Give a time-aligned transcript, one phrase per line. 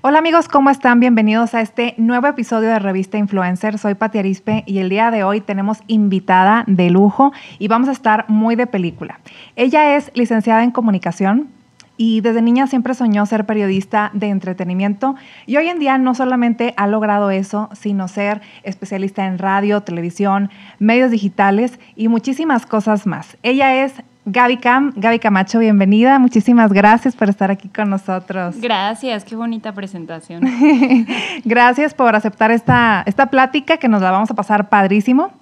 [0.00, 0.98] Hola amigos, ¿cómo están?
[0.98, 3.78] Bienvenidos a este nuevo episodio de Revista Influencer.
[3.78, 7.92] Soy Pati Arispe y el día de hoy tenemos invitada de lujo y vamos a
[7.92, 9.20] estar muy de película.
[9.54, 11.50] Ella es licenciada en comunicación,
[11.98, 15.14] y desde niña siempre soñó ser periodista de entretenimiento
[15.46, 20.50] y hoy en día no solamente ha logrado eso, sino ser especialista en radio, televisión,
[20.78, 23.36] medios digitales y muchísimas cosas más.
[23.42, 26.20] Ella es Gaby Cam, Gaby Camacho, bienvenida.
[26.20, 28.54] Muchísimas gracias por estar aquí con nosotros.
[28.60, 30.42] Gracias, qué bonita presentación.
[31.44, 35.32] gracias por aceptar esta, esta plática que nos la vamos a pasar padrísimo.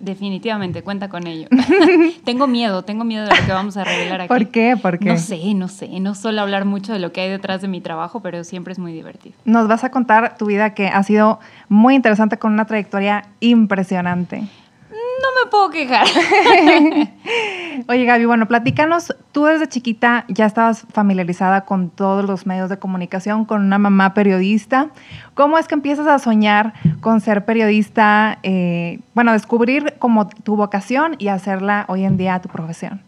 [0.00, 1.46] Definitivamente, cuenta con ello.
[2.24, 4.28] tengo miedo, tengo miedo de lo que vamos a revelar aquí.
[4.28, 4.78] ¿Por qué?
[4.80, 5.10] ¿Por qué?
[5.10, 6.00] No sé, no sé.
[6.00, 8.78] No suelo hablar mucho de lo que hay detrás de mi trabajo, pero siempre es
[8.78, 9.34] muy divertido.
[9.44, 11.38] Nos vas a contar tu vida que ha sido
[11.68, 14.48] muy interesante con una trayectoria impresionante
[14.92, 16.06] no me puedo quejar.
[17.88, 22.78] Oye, Gaby, bueno, platícanos, tú desde chiquita ya estabas familiarizada con todos los medios de
[22.78, 24.90] comunicación, con una mamá periodista.
[25.34, 28.38] ¿Cómo es que empiezas a soñar con ser periodista?
[28.42, 33.02] Eh, bueno, descubrir como tu vocación y hacerla hoy en día tu profesión.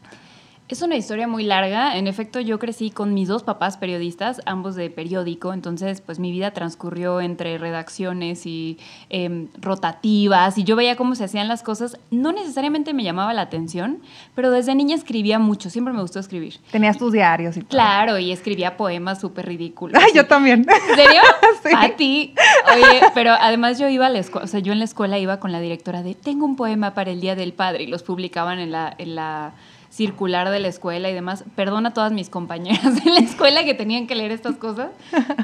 [0.66, 1.98] Es una historia muy larga.
[1.98, 5.52] En efecto, yo crecí con mis dos papás periodistas, ambos de periódico.
[5.52, 8.78] Entonces, pues mi vida transcurrió entre redacciones y
[9.10, 10.56] em, rotativas.
[10.56, 11.98] Y yo veía cómo se hacían las cosas.
[12.10, 14.00] No necesariamente me llamaba la atención,
[14.34, 15.68] pero desde niña escribía mucho.
[15.68, 16.56] Siempre me gustó escribir.
[16.70, 17.68] Tenías tus diarios y todo.
[17.68, 20.02] Claro, y escribía poemas súper ridículos.
[20.02, 20.60] Ay, yo también.
[20.60, 21.20] ¿En serio?
[21.62, 21.74] sí.
[21.76, 22.34] A ti.
[22.74, 25.40] Oye, pero además yo iba a la escuela, o sea, yo en la escuela iba
[25.40, 27.82] con la directora de, tengo un poema para el Día del Padre.
[27.82, 28.94] Y los publicaban en la...
[28.96, 29.52] En la
[29.94, 31.44] circular de la escuela y demás.
[31.54, 34.88] Perdona a todas mis compañeras de la escuela que tenían que leer estas cosas.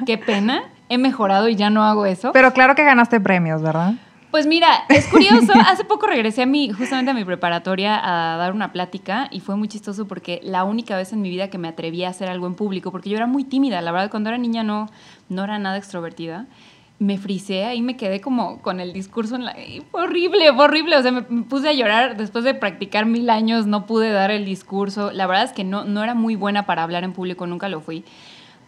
[0.06, 0.64] Qué pena.
[0.88, 2.32] He mejorado y ya no hago eso.
[2.32, 3.94] Pero claro que ganaste premios, ¿verdad?
[4.32, 5.52] Pues mira, es curioso.
[5.66, 9.54] Hace poco regresé a mi, justamente a mi preparatoria a dar una plática y fue
[9.54, 12.48] muy chistoso porque la única vez en mi vida que me atreví a hacer algo
[12.48, 14.88] en público, porque yo era muy tímida, la verdad, cuando era niña no,
[15.28, 16.46] no era nada extrovertida
[17.00, 19.56] me frisé ahí me quedé como con el discurso en la...
[19.90, 20.96] Fue horrible, fue horrible.
[20.96, 24.44] O sea, me puse a llorar después de practicar mil años, no pude dar el
[24.44, 25.10] discurso.
[25.10, 27.80] La verdad es que no, no era muy buena para hablar en público, nunca lo
[27.80, 28.04] fui.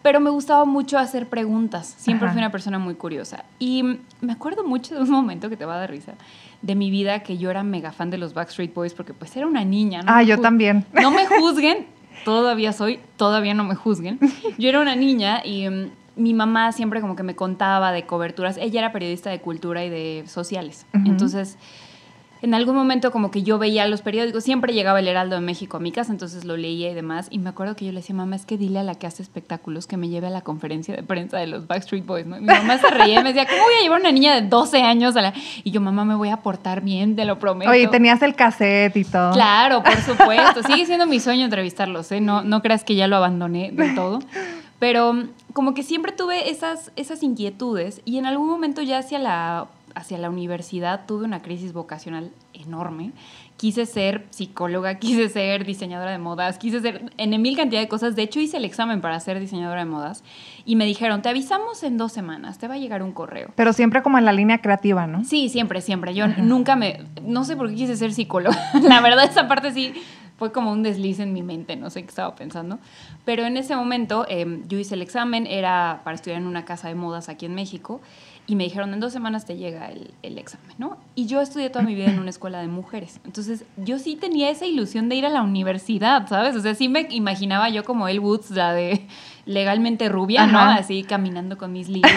[0.01, 1.95] Pero me gustaba mucho hacer preguntas.
[1.97, 3.45] Siempre fui una persona muy curiosa.
[3.59, 3.83] Y
[4.19, 6.13] me acuerdo mucho de un momento que te va a dar risa
[6.63, 9.45] de mi vida que yo era mega fan de los Backstreet Boys porque pues era
[9.45, 10.01] una niña.
[10.01, 10.11] ¿no?
[10.11, 10.85] Ah, yo también.
[10.93, 11.85] No me juzguen,
[12.25, 14.19] todavía soy, todavía no me juzguen.
[14.57, 18.57] Yo era una niña y mm, mi mamá siempre como que me contaba de coberturas.
[18.57, 20.85] Ella era periodista de cultura y de sociales.
[20.93, 21.57] Entonces,
[22.43, 25.77] en algún momento como que yo veía los periódicos, siempre llegaba el Heraldo de México
[25.77, 27.27] a mi casa, entonces lo leía y demás.
[27.31, 29.23] Y me acuerdo que yo le decía, mamá, es que dile a la que hace
[29.23, 32.25] espectáculos que me lleve a la conferencia de prensa de los Backstreet Boys.
[32.25, 34.81] Mi mamá se reía y me decía, ¿cómo voy a llevar una niña de 12
[34.81, 35.33] años a la...
[35.63, 37.71] Y yo, mamá, me voy a portar bien, te lo prometo.
[37.71, 39.31] Oye, tenías el cassette y todo.
[39.31, 40.63] Claro, por supuesto.
[40.63, 42.19] Sigue siendo mi sueño entrevistarlos, ¿eh?
[42.19, 44.19] No, no creas que ya lo abandoné del todo.
[44.79, 45.15] Pero
[45.53, 50.17] como que siempre tuve esas, esas inquietudes y en algún momento ya hacia la, hacia
[50.17, 53.11] la universidad tuve una crisis vocacional enorme.
[53.55, 58.15] Quise ser psicóloga, quise ser diseñadora de modas, quise ser en mil cantidad de cosas.
[58.15, 60.23] De hecho, hice el examen para ser diseñadora de modas
[60.65, 63.51] y me dijeron, te avisamos en dos semanas, te va a llegar un correo.
[63.55, 65.23] Pero siempre como en la línea creativa, ¿no?
[65.23, 66.15] Sí, siempre, siempre.
[66.15, 68.57] Yo nunca me, no sé por qué quise ser psicóloga.
[68.81, 69.93] la verdad, esa parte sí
[70.37, 72.79] fue como un desliz en mi mente, no sé qué estaba pensando.
[73.25, 76.87] Pero en ese momento em, yo hice el examen, era para estudiar en una casa
[76.87, 78.01] de modas aquí en México,
[78.45, 80.97] y me dijeron, en dos semanas te llega el, el, examen, ¿no?
[81.15, 83.21] Y yo estudié toda mi vida en una escuela de mujeres.
[83.23, 86.53] Entonces, yo sí tenía esa ilusión de ir a la universidad, ¿sabes?
[86.57, 89.07] O sea, sí me imaginaba yo como El Woods, la de
[89.45, 90.59] legalmente rubia, ¿no?
[90.59, 92.13] Así caminando con mis libros.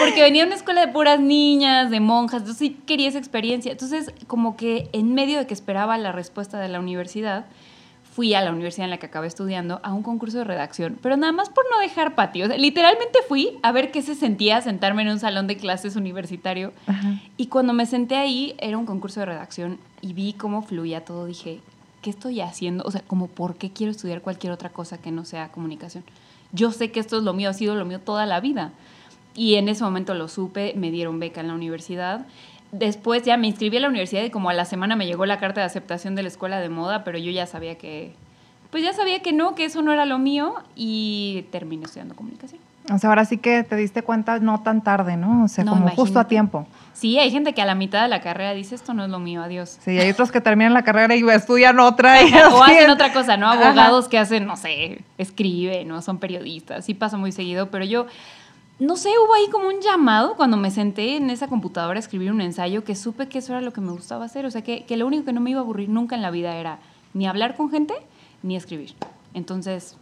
[0.00, 3.72] porque venía a una escuela de puras niñas, de monjas, yo sí quería esa experiencia.
[3.72, 7.46] Entonces, como que en medio de que esperaba la respuesta de la universidad,
[8.12, 11.16] fui a la universidad en la que acabé estudiando a un concurso de redacción, pero
[11.16, 12.48] nada más por no dejar patio.
[12.48, 16.72] literalmente fui a ver qué se sentía sentarme en un salón de clases universitario.
[17.36, 21.26] Y cuando me senté ahí, era un concurso de redacción y vi cómo fluía todo.
[21.26, 21.60] Dije,
[22.02, 22.84] ¿qué estoy haciendo?
[22.84, 26.04] O sea, como, ¿por qué quiero estudiar cualquier otra cosa que no sea comunicación?
[26.52, 28.72] Yo sé que esto es lo mío, ha sido lo mío toda la vida.
[29.34, 32.26] Y en ese momento lo supe, me dieron beca en la universidad
[32.72, 35.38] después ya me inscribí a la universidad y como a la semana me llegó la
[35.38, 38.12] carta de aceptación de la escuela de moda, pero yo ya sabía que,
[38.70, 42.60] pues ya sabía que no, que eso no era lo mío y terminé estudiando comunicación.
[42.90, 45.44] O sea, ahora sí que te diste cuenta no tan tarde, ¿no?
[45.44, 46.66] O sea, como justo a tiempo.
[46.92, 49.18] Sí, hay gente que a la mitad de la carrera dice esto no es lo
[49.18, 49.78] mío, adiós.
[49.80, 52.18] Sí, hay otros que terminan la carrera y estudian otra.
[52.52, 53.48] o hacen otra cosa, ¿no?
[53.50, 56.02] Abogados que hacen, no sé, escriben, ¿no?
[56.02, 56.84] Son periodistas.
[56.84, 58.06] Sí pasa muy seguido, pero yo
[58.80, 62.32] no sé, hubo ahí como un llamado cuando me senté en esa computadora a escribir
[62.32, 64.46] un ensayo que supe que eso era lo que me gustaba hacer.
[64.46, 66.30] O sea, que, que, lo único que no me iba a aburrir nunca en la
[66.30, 66.78] vida era
[67.14, 67.94] ni hablar con gente
[68.42, 68.94] ni escribir.
[69.34, 69.96] Entonces,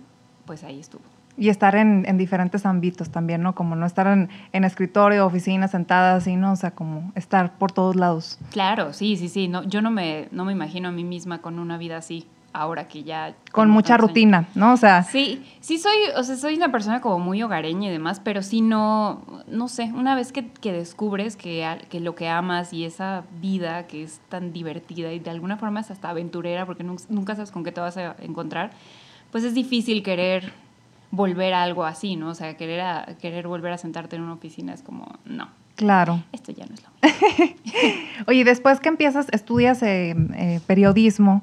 [0.47, 1.18] pues ahí estuvo.
[1.39, 3.55] Y estar en, en, diferentes ámbitos también, ¿no?
[3.55, 6.53] Como no estar en, en, escritorio, oficina, sentada así, ¿no?
[6.53, 8.39] O sea, como estar por todos lados.
[8.51, 9.47] Claro, sí, sí, sí.
[9.47, 12.89] No, yo no me, no me imagino a mí misma con una vida así ahora
[12.89, 13.35] que ya...
[13.53, 14.73] Con mucha rutina, ¿no?
[14.73, 15.03] O sea...
[15.03, 18.61] Sí, sí soy, o sea, soy una persona como muy hogareña y demás, pero sí
[18.61, 23.25] no, no sé, una vez que, que descubres que, que, lo que amas y esa
[23.41, 27.51] vida que es tan divertida y de alguna forma es hasta aventurera porque nunca sabes
[27.51, 28.71] con qué te vas a encontrar,
[29.31, 30.53] pues es difícil querer
[31.11, 32.31] volver a algo así, ¿no?
[32.31, 35.49] O sea, querer, a, querer volver a sentarte en una oficina es como, no.
[35.75, 36.23] Claro.
[36.33, 36.89] Esto ya no es lo
[38.27, 41.43] Oye, después que empiezas, estudias eh, eh, periodismo,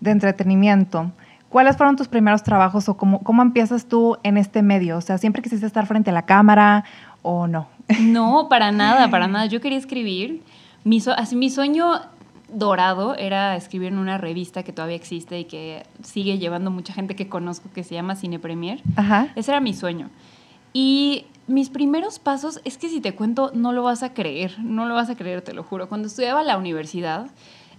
[0.00, 1.12] de entretenimiento.
[1.48, 4.96] ¿Cuáles fueron tus primeros trabajos o cómo, cómo empiezas tú en este medio?
[4.96, 6.84] O sea, ¿siempre quisiste estar frente a la cámara
[7.22, 7.68] o no?
[8.00, 9.46] No, para nada, para nada.
[9.46, 10.42] Yo quería escribir.
[10.84, 12.00] Mi, así, mi sueño
[12.48, 17.16] dorado era escribir en una revista que todavía existe y que sigue llevando mucha gente
[17.16, 18.80] que conozco que se llama Cine Premier.
[18.96, 19.28] Ajá.
[19.36, 20.10] Ese era mi sueño.
[20.72, 24.86] Y mis primeros pasos, es que si te cuento, no lo vas a creer, no
[24.86, 25.88] lo vas a creer, te lo juro.
[25.88, 27.28] Cuando estudiaba en la universidad,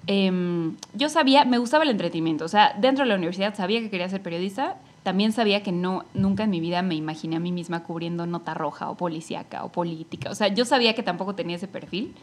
[0.08, 3.90] Em, yo sabía, me gustaba el entretenimiento, o sea, dentro de la universidad sabía que
[3.90, 4.78] quería ser periodista,
[5.08, 8.54] también sabía que no, nunca en mi vida me imaginé a mí misma cubriendo nota
[8.54, 12.14] roja o policíaca o política, o sea, yo sabía que tampoco tenía ese perfil,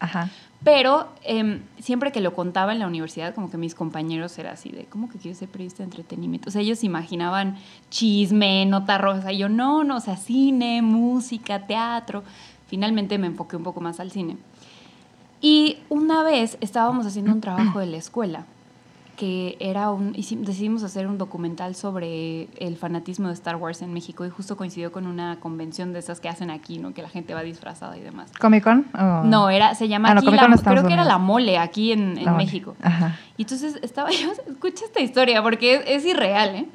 [0.63, 4.69] pero em, siempre que lo contaba en la universidad, como que mis compañeros era así
[4.69, 6.51] de, ¿cómo que quiero ser periodista de entretenimiento?
[6.51, 7.57] O sea, ellos imaginaban
[7.89, 12.23] chisme, nota roja, y yo no, no, o sea, cine, música, teatro,
[12.67, 14.37] finalmente me enfoqué un poco más al cine.
[15.41, 18.45] Y una vez estábamos haciendo un trabajo de la escuela,
[19.17, 24.25] que era un, decidimos hacer un documental sobre el fanatismo de Star Wars en México
[24.25, 26.95] y justo coincidió con una convención de esas que hacen aquí, ¿no?
[26.95, 28.31] Que la gente va disfrazada y demás.
[28.41, 28.87] ¿Comic Con?
[29.25, 32.37] No, era, se llama ah, aquí, la, creo que era la mole aquí en, en
[32.37, 32.77] México.
[32.83, 33.19] Ajá.
[33.37, 36.69] Y entonces estaba yo, escucha esta historia porque es, es irreal, ¿eh?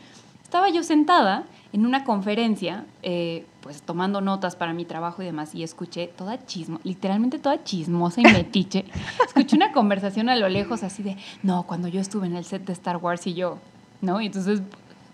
[0.49, 1.43] Estaba yo sentada
[1.73, 6.43] en una conferencia, eh, pues tomando notas para mi trabajo y demás, y escuché toda
[6.43, 8.85] chismo, literalmente toda chismosa y metiche.
[9.27, 12.65] escuché una conversación a lo lejos así de, no, cuando yo estuve en el set
[12.65, 13.59] de Star Wars y yo,
[14.01, 14.21] ¿no?
[14.21, 14.63] Y entonces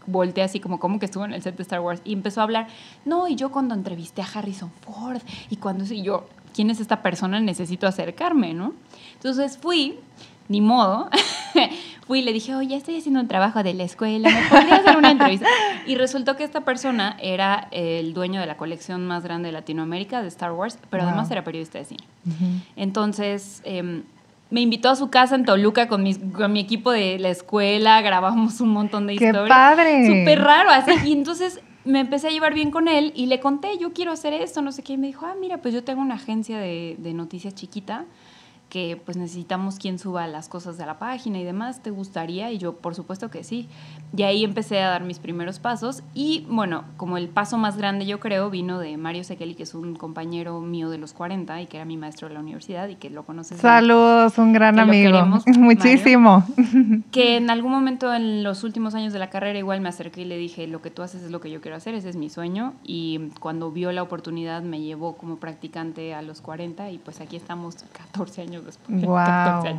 [0.08, 2.00] volteé así como, ¿cómo que estuvo en el set de Star Wars?
[2.06, 2.68] Y empezó a hablar,
[3.04, 7.02] no, y yo cuando entrevisté a Harrison Ford, y cuando, y yo, ¿quién es esta
[7.02, 7.42] persona?
[7.42, 8.72] Necesito acercarme, ¿no?
[9.16, 10.00] Entonces fui
[10.48, 11.10] ni modo,
[12.08, 14.98] fui y le dije, oye, estoy haciendo un trabajo de la escuela, ¿me podría hacer
[14.98, 15.48] una entrevista?
[15.88, 20.22] Y resultó que esta persona era el dueño de la colección más grande de Latinoamérica
[20.22, 22.04] de Star Wars, pero además era periodista de cine.
[22.76, 24.04] Entonces, em,
[24.52, 28.62] me invitó a su casa en Toluca con, con, mi equipo de la escuela, grabamos
[28.62, 29.44] un montón de historias.
[29.44, 30.06] ¡Qué padre!
[30.08, 30.92] Súper raro, así.
[31.06, 34.34] Y entonces me empecé a llevar bien con él y le conté, yo quiero hacer
[34.34, 34.94] esto, no sé qué.
[34.94, 38.06] Y me dijo, ah, mira, pues yo tengo una agencia de, de noticias chiquita
[38.70, 42.52] que pues necesitamos quien suba las cosas de la página y demás, ¿te gustaría?
[42.52, 43.70] Y yo, por supuesto que sí.
[44.16, 48.06] Y ahí empecé a dar mis primeros pasos y bueno, como el paso más grande
[48.06, 51.68] yo creo vino de Mario Sekeli, que es un compañero mío de los 40 y
[51.68, 53.60] que era mi maestro de la universidad y que lo conoces.
[53.60, 55.26] Saludos, un gran amigo.
[55.58, 56.44] Muchísimo.
[57.12, 60.26] que en algún momento en los últimos años de la carrera igual me acerqué y
[60.26, 62.30] le dije, lo que tú haces es lo que yo quiero hacer, ese es mi
[62.30, 62.74] sueño.
[62.84, 67.36] Y cuando vio la oportunidad me llevó como practicante a los 40 y pues aquí
[67.36, 69.02] estamos 14 años después.
[69.06, 69.78] Wow.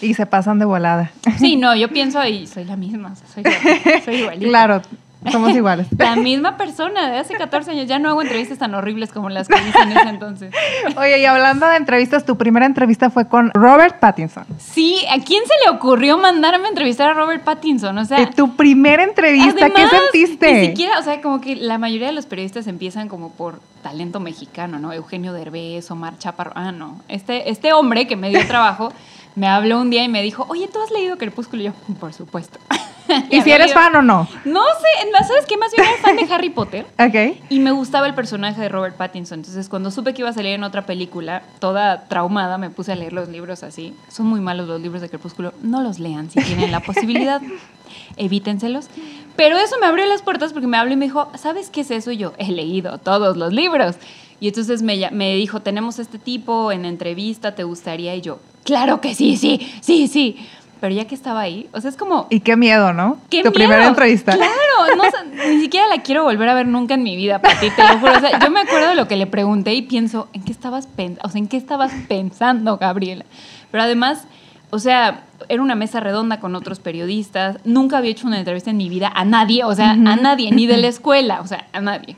[0.00, 1.10] Y se pasan de volada.
[1.38, 3.44] Sí, no, yo pienso y soy la misma, soy,
[4.04, 4.48] soy igualita.
[4.48, 4.82] Claro,
[5.30, 5.86] somos iguales.
[5.96, 7.86] La misma persona de hace 14 años.
[7.86, 10.54] Ya no hago entrevistas tan horribles como las que hice en ese entonces.
[10.96, 14.44] Oye, y hablando de entrevistas, tu primera entrevista fue con Robert Pattinson.
[14.58, 17.96] Sí, ¿a quién se le ocurrió mandarme a entrevistar a Robert Pattinson?
[17.98, 20.52] O sea, de tu primera entrevista, ¿qué sentiste?
[20.52, 24.20] Ni siquiera, o sea, como que la mayoría de los periodistas empiezan como por talento
[24.20, 24.92] mexicano, ¿no?
[24.92, 26.52] Eugenio Derbez, Omar Chaparro.
[26.54, 27.00] Ah, no.
[27.08, 28.92] Este, este hombre que me dio trabajo
[29.34, 31.62] me habló un día y me dijo, oye, ¿tú has leído Crepúsculo?
[31.62, 32.58] Y yo, por supuesto.
[33.30, 34.28] ¿Y si eres fan o no?
[34.44, 35.56] No sé, ¿sabes qué?
[35.56, 36.86] Más bien era fan de Harry Potter.
[37.02, 37.36] Ok.
[37.48, 39.40] Y me gustaba el personaje de Robert Pattinson.
[39.40, 42.96] Entonces, cuando supe que iba a salir en otra película, toda traumada, me puse a
[42.96, 43.94] leer los libros así.
[44.08, 45.52] Son muy malos los libros de Crepúsculo.
[45.62, 47.42] No los lean si tienen la posibilidad.
[48.16, 48.88] Evítenselos.
[49.34, 51.90] Pero eso me abrió las puertas porque me habló y me dijo, ¿sabes qué es
[51.90, 52.12] eso?
[52.12, 53.96] Y yo, he leído todos los libros.
[54.38, 58.14] Y entonces me, me dijo, tenemos este tipo en entrevista, ¿te gustaría?
[58.14, 60.36] Y yo, claro que sí, sí, sí, sí
[60.82, 62.26] pero ya que estaba ahí, o sea, es como...
[62.28, 63.18] Y qué miedo, ¿no?
[63.30, 64.34] ¿Qué tu primera entrevista.
[64.34, 65.04] Claro, no,
[65.48, 68.16] ni siquiera la quiero volver a ver nunca en mi vida, Pati, te lo juro.
[68.16, 70.88] O sea, yo me acuerdo de lo que le pregunté y pienso, ¿en qué estabas,
[71.22, 73.24] o sea, ¿en qué estabas pensando, Gabriela?
[73.70, 74.26] Pero además,
[74.70, 78.78] o sea, era una mesa redonda con otros periodistas, nunca había hecho una entrevista en
[78.78, 81.80] mi vida a nadie, o sea, a nadie, ni de la escuela, o sea, a
[81.80, 82.16] nadie.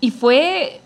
[0.00, 0.82] Y fue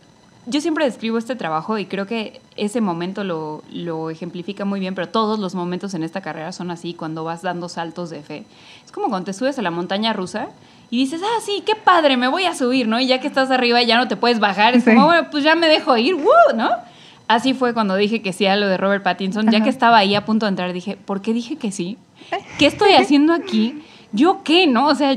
[0.46, 4.94] yo siempre describo este trabajo y creo que ese momento lo, lo, ejemplifica muy bien,
[4.94, 8.44] pero todos los momentos en esta carrera son así, cuando vas dando saltos de fe.
[8.84, 10.48] Es como cuando te subes a la montaña rusa
[10.90, 12.98] y dices, ah, sí, qué padre, me voy a subir, ¿no?
[12.98, 15.44] Y ya que estás arriba y ya no te puedes bajar, es como, bueno, pues
[15.44, 16.56] ya me dejo ir, ¡Woo!
[16.56, 16.70] ¿no?
[17.28, 20.16] Así fue cuando dije que sí a lo de Robert Pattinson, ya que estaba ahí
[20.16, 21.98] a punto de entrar, dije, ¿por qué dije que sí?
[22.58, 23.82] ¿Qué estoy haciendo aquí?
[24.10, 24.88] ¿Yo qué, no?
[24.88, 25.16] O sea,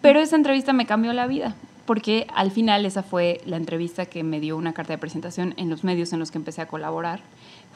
[0.00, 1.54] pero esa entrevista me cambió la vida
[1.90, 5.68] porque al final esa fue la entrevista que me dio una carta de presentación en
[5.68, 7.18] los medios en los que empecé a colaborar.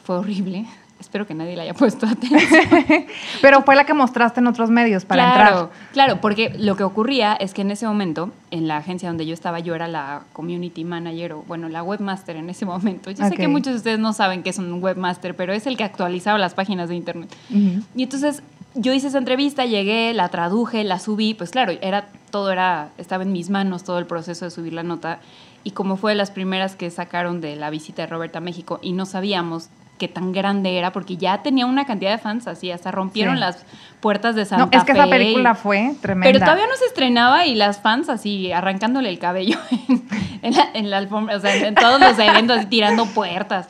[0.04, 0.66] Fue horrible.
[1.00, 3.06] Espero que nadie le haya puesto atención.
[3.42, 5.70] Pero fue la que mostraste en otros medios para entrar.
[5.92, 9.34] Claro, porque lo que ocurría es que en ese momento, en la agencia donde yo
[9.34, 13.10] estaba, yo era la community manager o, bueno, la webmaster en ese momento.
[13.10, 15.76] Yo sé que muchos de ustedes no saben qué es un webmaster, pero es el
[15.76, 17.34] que actualizaba las páginas de internet.
[17.50, 18.44] Y entonces
[18.74, 23.22] yo hice esa entrevista, llegué, la traduje, la subí, pues claro, era todo era estaba
[23.22, 25.20] en mis manos todo el proceso de subir la nota
[25.62, 28.80] y como fue de las primeras que sacaron de la visita de Roberta a México
[28.82, 32.72] y no sabíamos qué tan grande era porque ya tenía una cantidad de fans así,
[32.72, 33.64] hasta rompieron las
[34.00, 36.32] puertas de Santa No, es que esa película fue tremenda.
[36.32, 39.56] Pero todavía no se estrenaba y las fans así arrancándole el cabello
[40.42, 43.68] en, la, alfombra, o sea, en todos los eventos tirando puertas.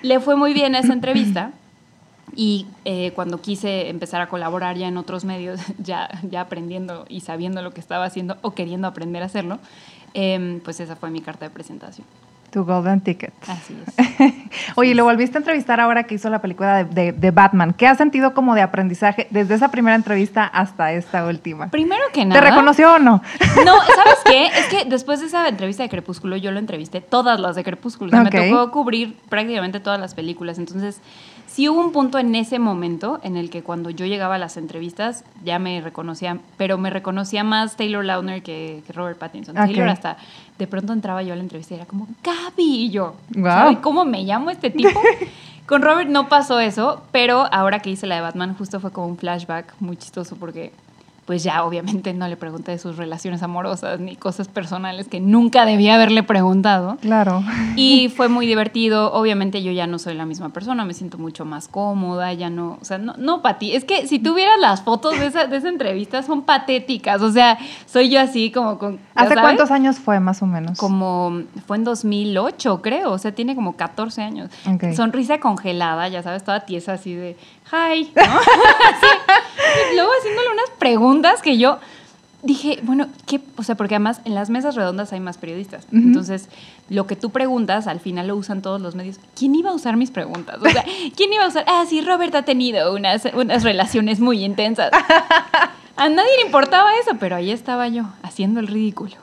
[0.00, 1.52] Le fue muy bien esa entrevista
[2.34, 7.20] y eh, cuando quise empezar a colaborar ya en otros medios, ya, ya aprendiendo y
[7.20, 9.58] sabiendo lo que estaba haciendo o queriendo aprender a hacerlo,
[10.14, 12.06] em, pues esa fue mi carta de presentación.
[12.50, 13.32] Tu Golden Ticket.
[13.46, 14.34] Así es.
[14.74, 17.72] Oye, lo volviste a entrevistar ahora que hizo la película de, de, Batman.
[17.72, 21.68] ¿Qué has sentido como de aprendizaje desde esa primera entrevista hasta esta última?
[21.68, 22.40] Primero que nada.
[22.40, 23.22] ¿Te reconoció o no?
[23.64, 24.46] No, ¿sabes qué?
[24.46, 28.10] Es que después de esa entrevista de Crepúsculo, yo lo entrevisté todas las de Crepúsculo.
[28.20, 30.58] me tocó cubrir prácticamente todas las películas.
[30.58, 31.00] Entonces,
[31.50, 34.56] sí hubo un punto en ese momento en el que cuando yo llegaba a las
[34.56, 39.56] entrevistas ya me reconocía, pero me reconocía más Taylor Lautner que, Robert Pattinson.
[39.56, 40.16] Taylor hasta
[40.58, 43.16] de pronto entraba yo a la entrevista y era como, Gaby, y yo,
[43.82, 45.00] cómo me llamo este tipo?
[45.66, 49.06] Con Robert no pasó eso, pero ahora que hice la de Batman justo fue como
[49.06, 50.72] un flashback muy chistoso porque
[51.30, 55.64] pues ya obviamente no le pregunté de sus relaciones amorosas ni cosas personales que nunca
[55.64, 56.96] debía haberle preguntado.
[57.00, 57.44] Claro.
[57.76, 59.12] Y fue muy divertido.
[59.12, 62.78] Obviamente yo ya no soy la misma persona, me siento mucho más cómoda, ya no,
[62.80, 63.76] o sea, no, no ti.
[63.76, 67.56] Es que si tuvieras las fotos de esa, de esa entrevista son patéticas, o sea,
[67.86, 68.98] soy yo así como con...
[69.14, 70.78] ¿Hace cuántos años fue más o menos?
[70.78, 74.50] Como fue en 2008, creo, o sea, tiene como 14 años.
[74.96, 77.36] Sonrisa congelada, ya sabes, toda tiesa así de,
[77.70, 78.22] hi, ¿no?
[79.94, 81.78] Luego haciéndole unas preguntas que yo
[82.42, 83.40] dije, bueno, ¿qué?
[83.56, 85.86] O sea, porque además en las mesas redondas hay más periodistas.
[85.92, 86.48] Entonces,
[86.88, 89.20] lo que tú preguntas, al final lo usan todos los medios.
[89.38, 90.58] ¿Quién iba a usar mis preguntas?
[90.60, 90.84] O sea,
[91.16, 91.64] ¿quién iba a usar?
[91.66, 94.90] Ah, sí, Robert ha tenido unas, unas relaciones muy intensas.
[95.96, 99.16] A nadie le importaba eso, pero ahí estaba yo, haciendo el ridículo.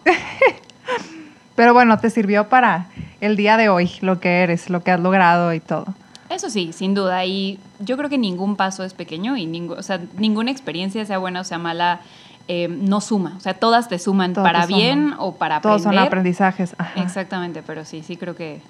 [1.56, 2.90] Pero bueno, te sirvió para
[3.20, 5.88] el día de hoy, lo que eres, lo que has logrado y todo.
[6.30, 7.26] Eso sí, sin duda.
[7.26, 11.42] Y yo creo que ningún paso es pequeño y o sea, ninguna experiencia, sea buena
[11.42, 12.02] o sea mala,
[12.48, 13.36] eh, no suma.
[13.38, 15.82] O sea, todas te suman para bien o para aprender.
[15.82, 16.76] Todos son aprendizajes.
[16.96, 18.62] Exactamente, pero sí, sí creo que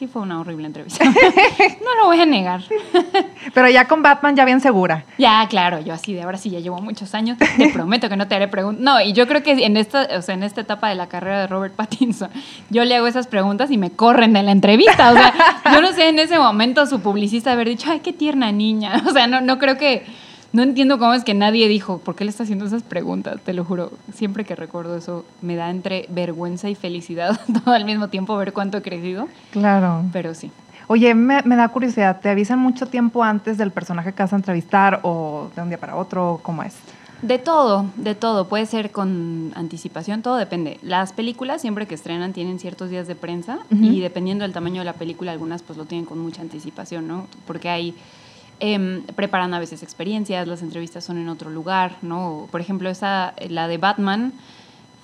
[0.00, 1.04] sí fue una horrible entrevista.
[1.04, 2.62] no lo voy a negar.
[3.54, 5.04] Pero ya con Batman ya bien segura.
[5.18, 7.36] Ya, claro, yo así de ahora sí ya llevo muchos años.
[7.36, 8.82] Te prometo que no te haré preguntas.
[8.82, 11.40] No, y yo creo que en esta, o sea, en esta etapa de la carrera
[11.40, 12.30] de Robert Pattinson,
[12.70, 15.10] yo le hago esas preguntas y me corren de la entrevista.
[15.10, 15.34] O sea,
[15.70, 19.02] yo no sé en ese momento su publicista haber dicho, ay, qué tierna niña.
[19.06, 20.06] O sea, no, no creo que
[20.52, 23.40] no entiendo cómo es que nadie dijo, ¿por qué le está haciendo esas preguntas?
[23.44, 27.84] Te lo juro, siempre que recuerdo eso me da entre vergüenza y felicidad todo al
[27.84, 29.28] mismo tiempo ver cuánto he crecido.
[29.52, 30.04] Claro.
[30.12, 30.50] Pero sí.
[30.88, 34.98] Oye, me, da curiosidad, ¿te avisan mucho tiempo antes del personaje que vas a entrevistar
[35.04, 36.40] o de un día para otro?
[36.42, 36.74] ¿Cómo es?
[37.22, 38.48] De todo, de todo.
[38.48, 40.80] Puede ser con anticipación, todo depende.
[40.82, 44.86] Las películas, siempre que estrenan, tienen ciertos días de prensa y dependiendo del tamaño de
[44.86, 47.26] la película, algunas pues lo tienen con mucha anticipación, ¿no?
[47.46, 47.94] Porque hay
[48.62, 52.46] Em, preparan a veces experiencias, las entrevistas son en otro lugar, ¿no?
[52.50, 54.34] Por ejemplo, esa, la de Batman,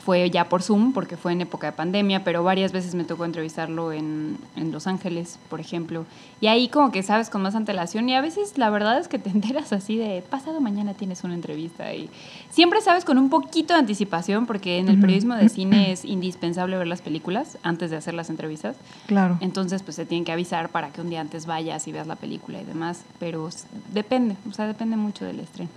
[0.06, 3.25] fue ya por Zoom, porque fue en época de pandemia, pero varias veces me tocó
[3.25, 6.06] entrevistarlo en, en, Los Ángeles, por ejemplo.
[6.40, 9.18] Y ahí como que sabes con más antelación y a veces la verdad es que
[9.18, 12.08] te enteras así de pasado mañana tienes una entrevista y
[12.50, 16.78] siempre sabes con un poquito de anticipación, porque en el periodismo de cine es indispensable
[16.78, 18.76] ver las películas antes de hacer las entrevistas.
[19.08, 19.38] Claro.
[19.40, 22.14] Entonces pues se tienen que avisar para que un día antes vayas y veas la
[22.14, 23.50] película y demás, pero
[23.92, 25.70] depende, o sea, depende mucho del estreno.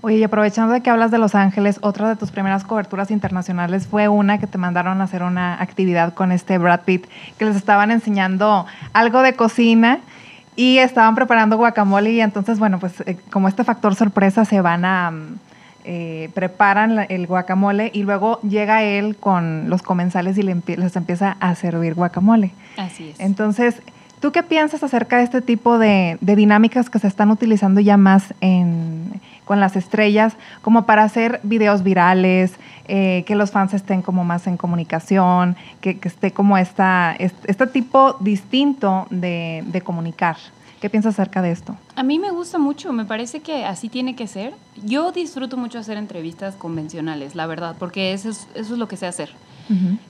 [0.00, 3.86] Oye, y aprovechando de que hablas de Los Ángeles, otra de tus primeras coberturas internacionales
[3.86, 7.06] fue una que te mandaron a hacer una actividad con este Brad Pitt,
[7.38, 10.00] que les estaban enseñando algo de cocina
[10.56, 14.84] y estaban preparando guacamole y entonces, bueno, pues eh, como este factor sorpresa se van
[14.84, 15.10] a...
[15.10, 15.38] Mm,
[15.90, 21.54] eh, preparan el guacamole y luego llega él con los comensales y les empieza a
[21.54, 22.50] servir guacamole.
[22.76, 23.20] Así es.
[23.20, 23.80] Entonces,
[24.20, 28.34] ¿tú qué piensas acerca de este tipo de, dinámicas que se están utilizando ya más
[29.44, 32.52] con las estrellas, como para hacer videos virales,
[32.86, 38.16] eh, que los fans estén como más en comunicación, que, esté como esta, este, tipo
[38.20, 40.36] distinto de, de comunicar?
[40.80, 41.76] ¿Qué piensas acerca de esto?
[41.96, 44.54] A mí me gusta mucho, me parece que así tiene que ser.
[44.84, 48.96] Yo disfruto mucho hacer entrevistas convencionales, la verdad, porque eso es, eso es lo que
[48.96, 49.30] sé hacer.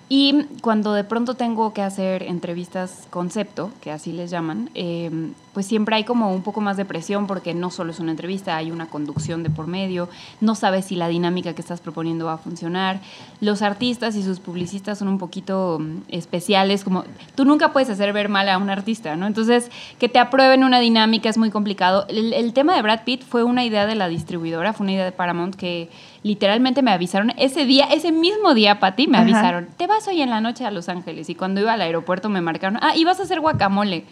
[0.08, 5.66] Y cuando de pronto tengo que hacer entrevistas concepto, que así les llaman, em, pues
[5.66, 8.70] siempre hay como un poco más de presión porque no solo es una entrevista, hay
[8.70, 10.08] una conducción de por medio,
[10.40, 13.00] no sabes si la dinámica que estás proponiendo va a funcionar.
[13.40, 18.12] Los artistas y sus publicistas son un poquito mm, especiales, como tú nunca puedes hacer
[18.14, 19.26] ver mal a un artista, ¿no?
[19.26, 22.06] Entonces, que te aprueben una dinámica es muy complicado.
[22.08, 25.04] El, el tema de Brad Pitt fue una idea de la distribuidora, fue una idea
[25.04, 25.90] de Paramount que
[26.22, 30.30] literalmente me avisaron ese día, ese mismo día, Pati, me avisaron, te vas hoy en
[30.30, 31.28] la noche a Los Ángeles.
[31.28, 34.04] Y cuando iba al aeropuerto me marcaron, ah, y vas a hacer guacamole.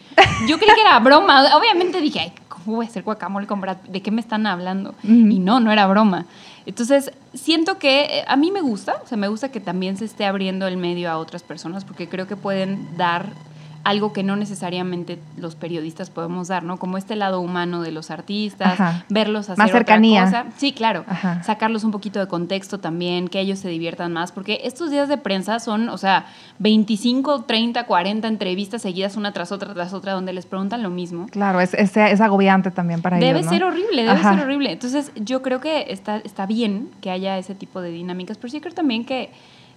[0.48, 1.56] Yo creí que era broma.
[1.56, 3.76] Obviamente dije, ay, ¿cómo voy a hacer guacamole con Brad?
[3.88, 4.94] ¿De qué me están hablando?
[5.04, 6.26] Y no, no era broma.
[6.66, 10.04] Entonces, siento que eh, a mí me gusta, o sea, me gusta que también se
[10.04, 13.28] esté abriendo el medio a otras personas porque creo que pueden dar
[13.86, 16.76] algo que no necesariamente los periodistas podemos dar, ¿no?
[16.76, 18.76] Como este lado humano de los artistas,
[19.08, 20.24] verlos hacer más cercanía.
[20.24, 20.56] Otra cosa.
[20.56, 21.04] Sí, claro.
[21.44, 25.18] Sacarlos un poquito de contexto también, que ellos se diviertan más, porque estos días de
[25.18, 26.26] prensa son, o sea,
[26.58, 31.28] 25, 30, 40 entrevistas seguidas una tras otra tras otra donde les preguntan lo mismo.
[31.30, 33.42] Claro, es, es, es agobiante también para debe ellos.
[33.42, 34.72] Debe ser horrible, debe ser horrible.
[34.72, 38.60] Entonces, yo creo que está, está bien que haya ese tipo de dinámicas, pero sí
[38.60, 39.30] creo también que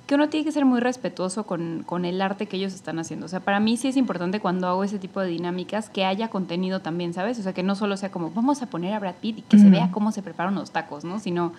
[0.09, 3.27] que uno tiene que ser muy respetuoso con, con, el arte que ellos están haciendo.
[3.27, 6.29] O sea, para mí sí es importante cuando hago ese tipo de dinámicas que haya
[6.29, 7.37] contenido también, ¿sabes?
[7.37, 9.59] O sea, que no solo sea como, vamos a poner a Brad Pitt y que
[9.59, 11.19] se vea cómo se preparan los tacos, ¿no?
[11.19, 11.53] Sino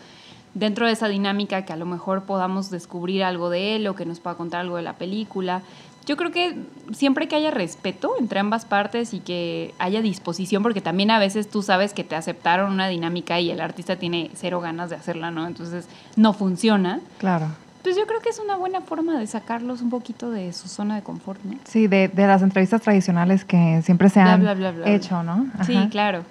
[0.54, 4.04] dentro de esa dinámica que a lo mejor podamos descubrir algo de él o que
[4.04, 5.62] nos pueda contar algo de la película.
[6.04, 6.58] Yo creo que
[6.90, 11.48] siempre que haya respeto entre ambas partes y que haya disposición, porque también a veces
[11.48, 15.30] tú sabes que te aceptaron una dinámica y el artista tiene cero ganas de hacerla,
[15.30, 15.46] ¿no?
[15.46, 16.98] Entonces no funciona.
[17.18, 17.46] Claro.
[17.82, 20.96] Pues yo creo que es una buena forma de sacarlos un poquito de su zona
[20.96, 21.56] de confort, ¿no?
[21.64, 24.46] Sí, de, de las entrevistas tradicionales que siempre se han
[24.86, 25.46] hecho, ¿no?
[25.64, 26.24] Sí, claro.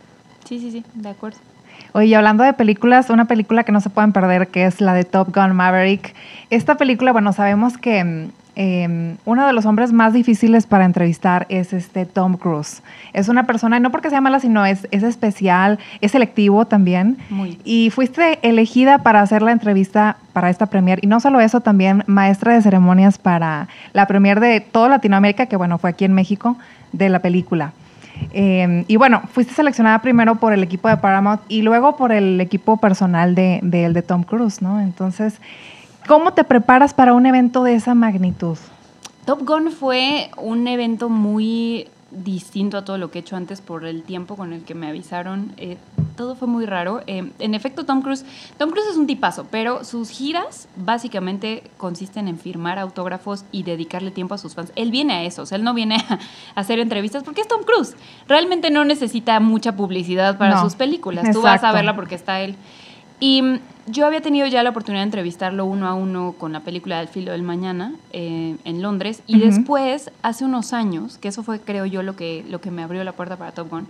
[0.46, 1.38] Sí, sí, sí, de acuerdo.
[1.94, 5.06] Oye, hablando de películas, una película que no se pueden perder, que es la de
[5.06, 6.14] Top Gun Maverick.
[6.50, 8.30] Esta película, bueno, sabemos que
[8.62, 12.84] Em, uno de los hombres más difíciles para entrevistar es este Tom Cruise.
[13.14, 17.18] Es una persona, no porque sea mala, sino es, es especial, es selectivo también.
[17.64, 21.00] Y fuiste elegida para hacer la entrevista para esta premier.
[21.02, 25.56] Y no solo eso, también maestra de ceremonias para la premier de toda Latinoamérica, que
[25.56, 26.58] bueno, fue aquí en México,
[26.92, 27.72] de la película.
[28.34, 32.42] Em, y bueno, fuiste seleccionada primero por el equipo de Paramount y luego por el
[32.42, 34.82] equipo personal de, de, de Tom Cruise, ¿no?
[34.82, 35.40] Entonces,
[36.10, 38.58] ¿Cómo te preparas para un evento de esa magnitud?
[39.28, 43.86] Top Gun fue un evento muy distinto a todo lo que he hecho antes por
[43.86, 45.54] el tiempo con el que me avisaron.
[45.58, 45.78] Eh,
[46.18, 47.02] todo fue muy raro.
[47.06, 48.26] Eh, en efecto, Tom Cruise,
[48.58, 54.10] Tom Cruise es un tipazo, pero sus giras básicamente consisten en firmar autógrafos y dedicarle
[54.10, 54.72] tiempo a sus fans.
[54.76, 56.18] Él viene a eso, o sea, él no viene a
[56.60, 57.96] hacer entrevistas porque es Tom Cruise.
[58.28, 61.32] Realmente no necesita mucha publicidad para sus películas.
[61.32, 62.56] Tú vas a verla porque está él.
[63.20, 66.62] Y mm, yo había tenido ya la oportunidad de entrevistarlo uno a uno con la
[66.62, 71.44] película del filo del mañana eh, en Londres y después, hace unos años, que eso
[71.44, 73.88] fue creo yo lo que, lo que me abrió la puerta para Top Gun,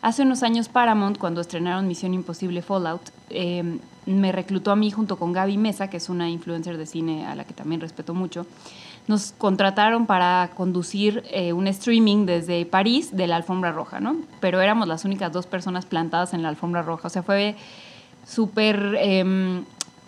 [0.00, 5.16] hace unos años Paramount, cuando estrenaron Misión Imposible Fallout, eh, me reclutó a mí junto
[5.16, 8.46] con Gaby Mesa, que es una influencer de cine a la que también respeto mucho.
[9.06, 14.16] Nos contrataron para conducir eh, un streaming desde París de la alfombra roja, ¿no?
[14.40, 17.08] Pero éramos las únicas dos personas plantadas en la alfombra roja.
[17.08, 17.56] O sea, fue
[18.24, 19.62] súper eh,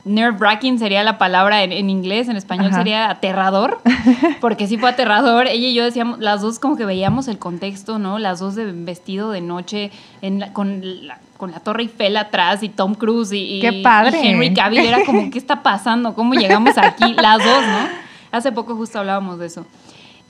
[0.04, 3.80] nerve-wracking sería la palabra en, inglés, en español sería aterrador,
[4.40, 5.46] porque sí fue aterrador.
[5.46, 8.18] Ella y yo decíamos, las dos como que veíamos el contexto, ¿no?
[8.18, 12.68] Las dos de vestido de noche en con, la, con la Torre Eiffel atrás y
[12.68, 14.20] Tom Cruise y, Qué padre.
[14.22, 14.80] Henry Cavill.
[14.80, 16.14] Era como, ¿qué está pasando?
[16.14, 17.14] ¿Cómo llegamos aquí?
[17.14, 17.88] Las dos, ¿no?
[18.30, 19.66] Hace poco justo hablábamos de eso.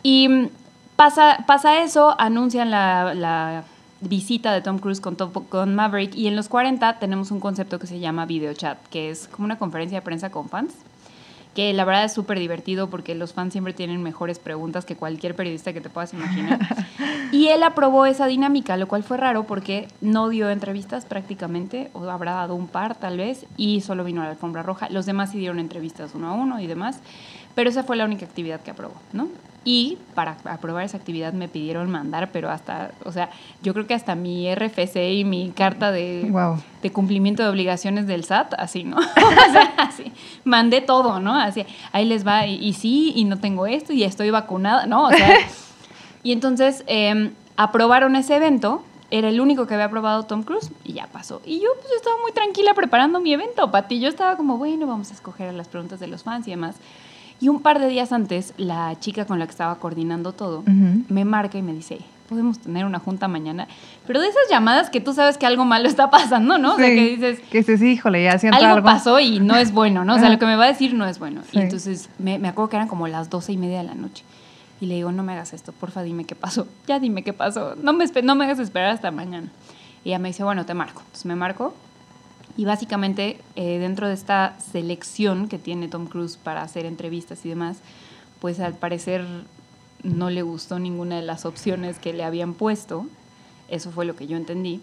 [0.03, 0.29] Y
[0.94, 3.64] pasa, pasa eso, anuncian la
[4.09, 7.87] visita de Tom Cruise con, con Maverick y en los 40 tenemos un concepto que
[7.87, 10.75] se llama video chat, que es como una conferencia de prensa con fans,
[11.55, 15.37] que la verdad es súper divertido porque los fans siempre tienen mejores preguntas que cualquier
[15.37, 16.59] periodista que te puedas imaginar.
[17.33, 22.09] y él aprobó esa dinámica, lo cual fue raro porque no dio entrevistas prácticamente, o
[22.11, 24.88] habrá dado un par tal vez, y solo vino a la alfombra roja.
[24.90, 26.99] Los demás sí dieron entrevistas uno a uno y demás,
[27.55, 29.29] pero esa fue la única actividad que aprobó, ¿no?
[29.64, 33.31] Y para aprobar esa actividad me pidieron mandar, pero hasta, o sea,
[33.62, 36.31] yo creo que hasta mi RFC y mi carta de,
[36.83, 38.98] de cumplimiento de obligaciones del SAT, así, ¿no?
[38.98, 40.12] o sea, así,
[40.44, 41.35] mandé todo, ¿no?
[41.35, 45.05] Así, ahí les va, y, sí, y no tengo esto, y estoy vacunada, ¿no?
[45.05, 45.38] O sea,
[46.22, 50.92] y entonces em, aprobaron ese evento, era el único que había aprobado Tom Cruise, y
[50.92, 51.40] ya pasó.
[51.46, 55.11] Y yo pues estaba muy tranquila preparando mi evento, Pati, yo estaba como, bueno, vamos
[55.11, 56.77] a escoger las preguntas de los fans y demás.
[57.40, 60.62] Y un par de días antes, la chica con la que estaba coordinando todo
[61.09, 63.68] me marca y me dice, podemos tener una junta mañana.
[64.07, 66.75] Pero de esas llamadas que tú sabes que algo malo está pasando, ¿no?
[66.75, 67.40] o sea, que dices...
[67.51, 68.75] Que dices, híjole, ya siento algo.
[68.75, 70.14] Algo pasó y no es bueno, ¿no?
[70.14, 71.42] O sea, lo que me va a decir no es bueno.
[71.53, 74.25] Y entonces me, me, acuerdo que eran como las doce y media de la noche.
[74.81, 76.66] Y le digo, no me hagas esto, porfa, dime qué pasó.
[76.87, 77.75] Ya dime qué pasó.
[77.77, 79.49] No me, no me hagas esperar hasta mañana.
[80.05, 81.01] Y ella me dice, bueno, te marco.
[81.01, 81.75] Entonces me marco
[82.57, 87.49] y básicamente eh, dentro de esta selección que tiene Tom Cruise para hacer entrevistas y
[87.49, 87.79] demás,
[88.40, 89.25] pues al parecer
[90.03, 93.07] no le gustó ninguna de las opciones que le habían puesto.
[93.69, 94.81] Eso fue lo que yo entendí.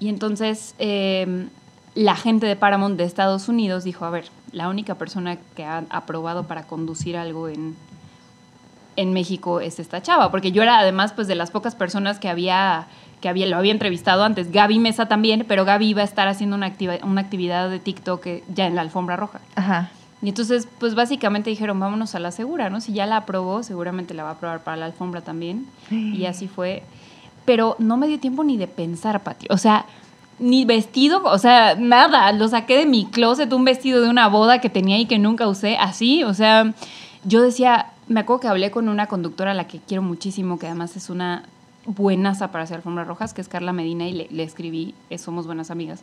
[0.00, 1.48] Y entonces em,
[1.94, 5.84] la gente de Paramount de Estados Unidos dijo, a ver, la única persona que ha
[5.90, 7.76] aprobado para conducir algo en,
[8.96, 12.28] en México es esta chava, porque yo era además pues de las pocas personas que
[12.28, 12.88] había
[13.20, 16.56] que había, lo había entrevistado antes, Gaby Mesa también, pero Gaby iba a estar haciendo
[16.56, 19.40] una, una actividad de TikTok eh, ya en la alfombra roja.
[19.54, 19.90] Ajá.
[20.22, 22.80] Y entonces, pues básicamente dijeron, vámonos a la segura, ¿no?
[22.80, 25.66] Si ya la aprobó, seguramente la va a aprobar para la alfombra también.
[25.90, 26.82] Y así fue.
[27.44, 29.46] Pero no me dio tiempo ni de pensar, Pati.
[29.50, 29.84] O sea,
[30.38, 32.32] ni vestido, o sea, nada.
[32.32, 35.46] Lo saqué de mi closet, un vestido de una boda que tenía y que nunca
[35.46, 36.24] usé, así.
[36.24, 36.72] O sea,
[37.24, 40.66] yo decía, me acuerdo que hablé con una conductora a la que quiero muchísimo, que
[40.66, 41.42] además es una
[41.86, 45.70] buenas para hacer alfombras rojas, que es Carla Medina, y le, escribí, eh, somos buenas
[45.70, 46.02] amigas.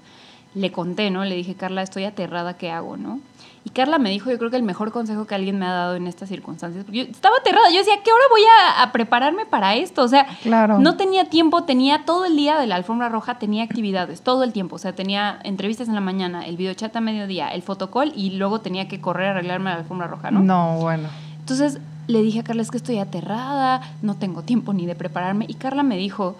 [0.55, 1.25] Le conté, ¿no?
[1.25, 3.19] Le dije, Carla, estoy aterrada, ¿qué hago, no?
[3.65, 5.95] Y Carla me dijo, yo creo que el mejor consejo que alguien me ha dado
[5.95, 8.41] en estas circunstancias, porque yo estaba aterrada, yo decía, ¿qué hora voy
[8.77, 10.03] a, prepararme para esto?
[10.03, 10.79] O sea, claro.
[10.79, 14.53] no tenía tiempo, tenía todo el día de la alfombra roja, tenía actividades, todo el
[14.53, 18.31] tiempo, o sea, tenía entrevistas en la mañana, el videochat a mediodía, el fotocall y
[18.31, 20.41] luego tenía que correr a arreglarme la alfombra roja, ¿no?
[20.41, 21.07] No, bueno.
[21.39, 25.45] Entonces, le dije a Carla, es que estoy aterrada, no tengo tiempo ni de prepararme.
[25.47, 26.35] Y Carla me dijo,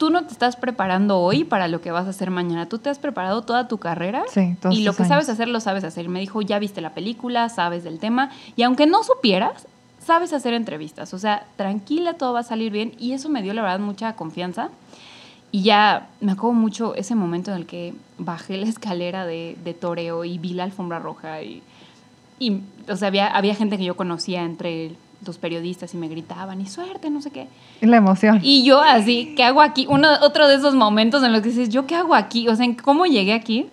[0.00, 2.88] tú no te estás preparando hoy para lo que vas a hacer mañana, tú te
[2.88, 6.08] has preparado toda tu carrera sí, y lo que sabes hacer lo sabes hacer.
[6.08, 9.66] Me dijo, ya viste la película, sabes del tema y aunque no supieras,
[9.98, 11.12] sabes hacer entrevistas.
[11.12, 14.16] O sea, tranquila, todo va a salir bien y eso me dio la verdad mucha
[14.16, 14.70] confianza.
[15.52, 19.74] Y ya me acuerdo mucho ese momento en el que bajé la escalera de, de
[19.74, 21.62] toreo y vi la alfombra roja y
[22.40, 26.60] y, o sea, había, había gente que yo conocía entre los periodistas y me gritaban,
[26.62, 27.46] y suerte, no sé qué.
[27.82, 28.40] Y la emoción.
[28.42, 29.86] Y yo así, ¿qué hago aquí?
[29.88, 32.48] Uno, otro de esos momentos en los que dices, ¿yo qué hago aquí?
[32.48, 33.66] O sea, ¿cómo llegué aquí?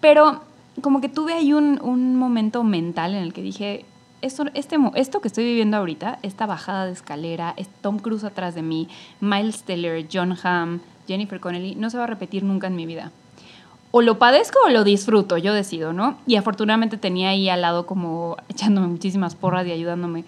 [0.00, 0.42] Pero
[0.82, 3.86] como que tuve ahí un, un momento mental en el que dije,
[4.20, 8.60] esto, este, esto que estoy viviendo ahorita, esta bajada de escalera, Tom Cruise atrás de
[8.60, 8.88] mí,
[9.20, 13.10] Miles Teller, John Hamm, Jennifer Connelly, no se va a repetir nunca en mi vida
[13.90, 16.18] o lo padezco o lo disfruto, yo decido, ¿no?
[16.26, 20.24] Y afortunadamente tenía ahí al lado como echándome muchísimas porras y ayudándome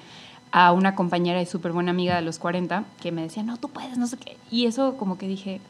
[0.52, 3.68] a una compañera y súper buena amiga de los 40 que me decía, no, tú
[3.68, 4.36] puedes, no sé qué.
[4.50, 5.60] Y eso como que dije,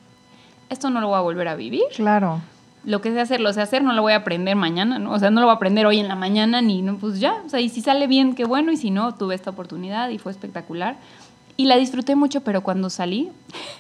[0.69, 1.83] esto no lo voy a volver a vivir.
[1.95, 2.41] Claro.
[2.85, 5.13] Lo que sé hacer, lo sé hacer, no lo voy a aprender mañana, ¿no?
[5.13, 7.43] O sea, no lo voy a aprender hoy en la mañana, ni, no, pues ya.
[7.45, 10.19] O sea, y si sale bien, qué bueno, y si no, tuve esta oportunidad y
[10.19, 10.97] fue espectacular.
[11.59, 13.31] Y la disfruté mucho, pero cuando salí,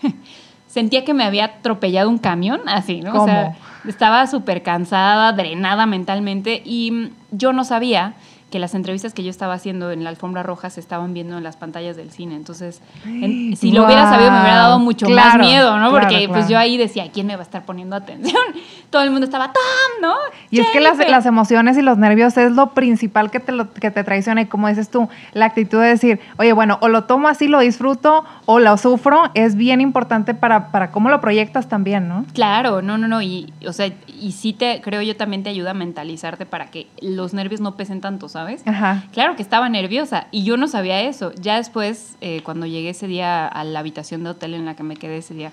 [0.66, 3.23] sentía que me había atropellado un camión, así, ¿no?
[3.23, 8.14] O sea, estaba súper cansada, drenada mentalmente y yo no sabía
[8.51, 11.45] que las entrevistas que yo estaba haciendo en la alfombra roja se estaban viendo en
[11.45, 12.35] las pantallas del cine.
[12.35, 15.91] Entonces, si lo hubiera sabido, me hubiera dado mucho más miedo, ¿no?
[15.91, 18.43] Porque pues yo ahí decía, ¿quién me va a estar poniendo atención?
[18.91, 19.63] Todo el mundo estaba, ¡Tom!
[20.03, 20.15] ¿no?
[20.51, 23.73] Y es que las, las, emociones y los nervios es lo principal que te, lo,
[23.73, 24.43] que te traiciona.
[24.43, 27.61] Y como dices tú, la actitud de decir, oye, bueno, o lo tomo así, lo
[27.61, 32.25] disfruto, o lo sufro, es bien importante para, para cómo lo proyectas también, ¿no?
[32.33, 33.23] Claro, no, no, no.
[33.23, 36.89] Y, o sea, y sí te, creo yo también te ayuda a mentalizarte para que
[37.01, 38.39] los nervios no pesen tanto, ¿sabes?
[38.40, 38.62] ¿Sabes?
[39.12, 41.33] Claro que estaba nerviosa y yo no sabía eso.
[41.40, 44.83] Ya después, eh, cuando llegué ese día a la habitación de hotel en la que
[44.83, 45.53] me quedé ese día,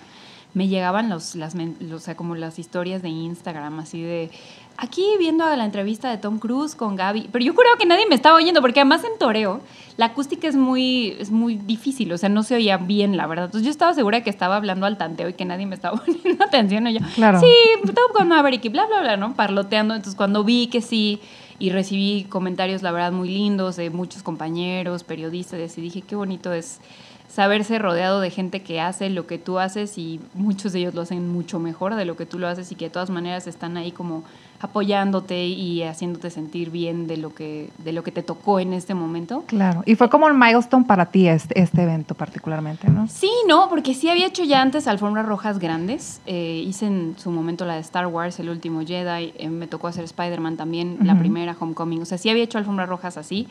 [0.53, 4.31] me llegaban los, las, o sea, como las historias de Instagram, así de
[4.77, 8.15] aquí viendo la entrevista de Tom Cruise con Gaby, pero yo creo que nadie me
[8.15, 9.61] estaba oyendo, porque además en Toreo
[9.97, 13.45] la acústica es muy, es muy difícil, o sea, no se oía bien, la verdad.
[13.45, 16.43] Entonces yo estaba segura que estaba hablando al tanteo y que nadie me estaba poniendo
[16.43, 16.87] atención.
[16.87, 17.39] Y yo, claro.
[17.39, 17.47] sí,
[17.87, 19.33] Top con Maverick y bla, bla, bla, ¿no?
[19.33, 19.95] Parloteando.
[19.95, 21.19] Entonces cuando vi que sí
[21.59, 26.53] y recibí comentarios, la verdad, muy lindos de muchos compañeros, periodistas, y dije, qué bonito
[26.53, 26.79] es
[27.27, 31.01] saberse rodeado de gente que hace lo que tú haces y muchos de ellos lo
[31.01, 33.75] hacen mucho mejor de lo que tú lo haces y que de todas maneras están
[33.77, 34.23] ahí como
[34.59, 38.95] apoyándote y haciéndote sentir bien de lo que de lo que te tocó en este
[38.95, 39.43] momento.
[39.45, 43.07] Claro, y fue como un milestone para ti este, este evento particularmente, ¿no?
[43.07, 46.21] Sí, no, porque sí había hecho ya antes alfombras rojas grandes.
[46.25, 49.87] Eh, hice en su momento la de Star Wars, el último Jedi, eh, me tocó
[49.87, 52.01] hacer Spider-Man también, la primera, Homecoming.
[52.01, 53.47] O sea, sí había hecho alfombras rojas así,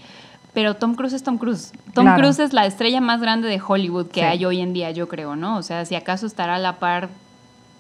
[0.55, 1.73] pero Tom Cruise es Tom Cruise.
[1.95, 5.07] Tom Cruise es la estrella más grande de Hollywood que hay hoy en día, yo
[5.07, 5.57] creo, ¿no?
[5.59, 7.11] O sea, si acaso estará a la par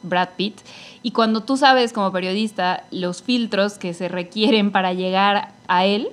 [0.02, 0.58] Brad Pitt.
[1.02, 6.08] Y cuando tú sabes como periodista los filtros que se requieren para llegar a él,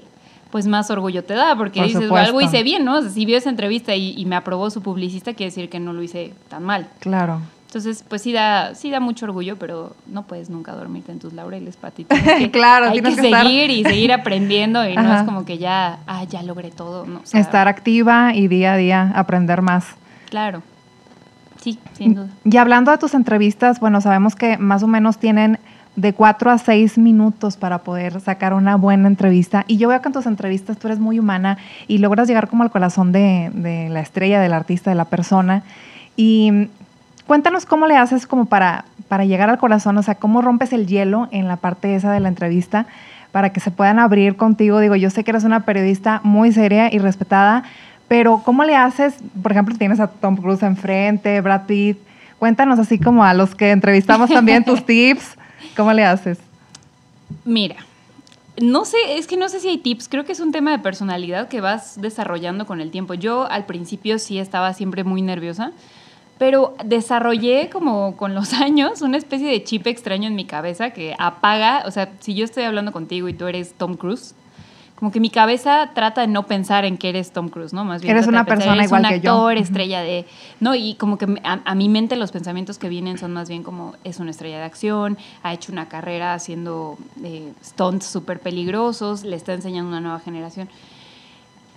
[0.52, 3.02] pues más orgullo te da, porque dices, algo hice bien, ¿no?
[3.10, 6.04] si vio esa entrevista y, y, me aprobó su publicista, quiere decir que no lo
[6.04, 6.88] hice tan mal.
[7.00, 7.42] Claro.
[7.74, 11.34] Entonces, pues sí da, sí da mucho orgullo, pero no puedes nunca dormirte en tus
[11.34, 12.06] laureles, Pati.
[12.52, 16.44] claro, hay que, seguir y seguir aprendiendo y no es como que ya, ah, ya
[16.44, 17.08] logré todo.
[17.08, 19.88] No, estar activa y día a día aprender más.
[20.30, 20.62] Claro.
[21.64, 22.28] Sí, sin duda.
[22.44, 25.60] Y hablando de tus entrevistas, bueno, sabemos que más o menos tienen
[25.96, 29.64] de cuatro a seis minutos para poder sacar una buena entrevista.
[29.68, 32.64] Y yo veo que en tus entrevistas tú eres muy humana y logras llegar como
[32.64, 35.64] al corazón de, de la estrella, del artista, de la persona.
[36.18, 36.68] Y
[37.28, 40.88] Cuéntanos cómo le haces como para, para llegar al corazón, o sea, cómo rompes el
[40.88, 42.86] hielo en la parte esa de la entrevista
[43.32, 44.80] para que se puedan abrir contigo.
[44.80, 47.64] Digo, yo sé que eres una periodista muy seria y respetada,
[48.14, 49.16] pero ¿cómo le haces?
[49.42, 51.98] Por ejemplo, tienes a Tom Cruise enfrente, Brad Pitt.
[52.38, 55.36] Cuéntanos así como a los que entrevistamos también tus tips.
[55.76, 56.38] ¿Cómo le haces?
[57.44, 57.78] Mira,
[58.62, 60.78] no sé, es que no sé si hay tips, creo que es un tema de
[60.78, 63.16] personalidad que vas desarrollando con el tiempo.
[63.16, 65.72] Yo al principio sí estaba siempre muy nerviosa,
[66.38, 71.16] pero desarrollé como con los años una especie de chip extraño en mi cabeza que
[71.18, 74.36] apaga, o sea, si yo estoy hablando contigo y tú eres Tom Cruise,
[74.96, 77.84] como que mi cabeza trata de no pensar en que eres Tom Cruise, ¿no?
[77.84, 80.26] Más bien eres una persona eres igual un actor, estrella de,
[80.60, 83.96] no, y como que a, mi mente los pensamientos que vienen son más bien como
[84.04, 89.36] es una estrella de acción, ha hecho una carrera haciendo eh, stunts súper peligrosos, le
[89.36, 90.70] está enseñando a una nueva generación.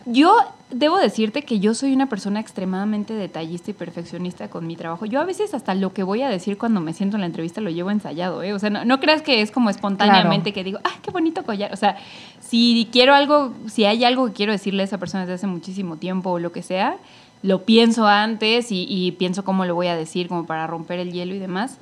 [0.06, 0.36] Yo
[0.70, 5.04] debo decirte que yo soy una persona extremadamente detallista y perfeccionista con mi trabajo.
[5.04, 7.60] Yo a veces hasta lo que voy a decir cuando me siento en la entrevista
[7.60, 8.52] lo llevo ensayado, ¿eh?
[8.52, 11.72] O sea, no, creas que es como espontáneamente que digo, ¡ah, qué bonito collar!
[11.72, 11.96] O sea,
[12.40, 15.96] si quiero algo, si hay algo que quiero decirle a esa persona desde hace muchísimo
[15.96, 16.98] tiempo o lo que sea,
[17.42, 21.12] lo pienso antes y, y pienso cómo lo voy a decir como para romper el
[21.12, 21.78] hielo y demás.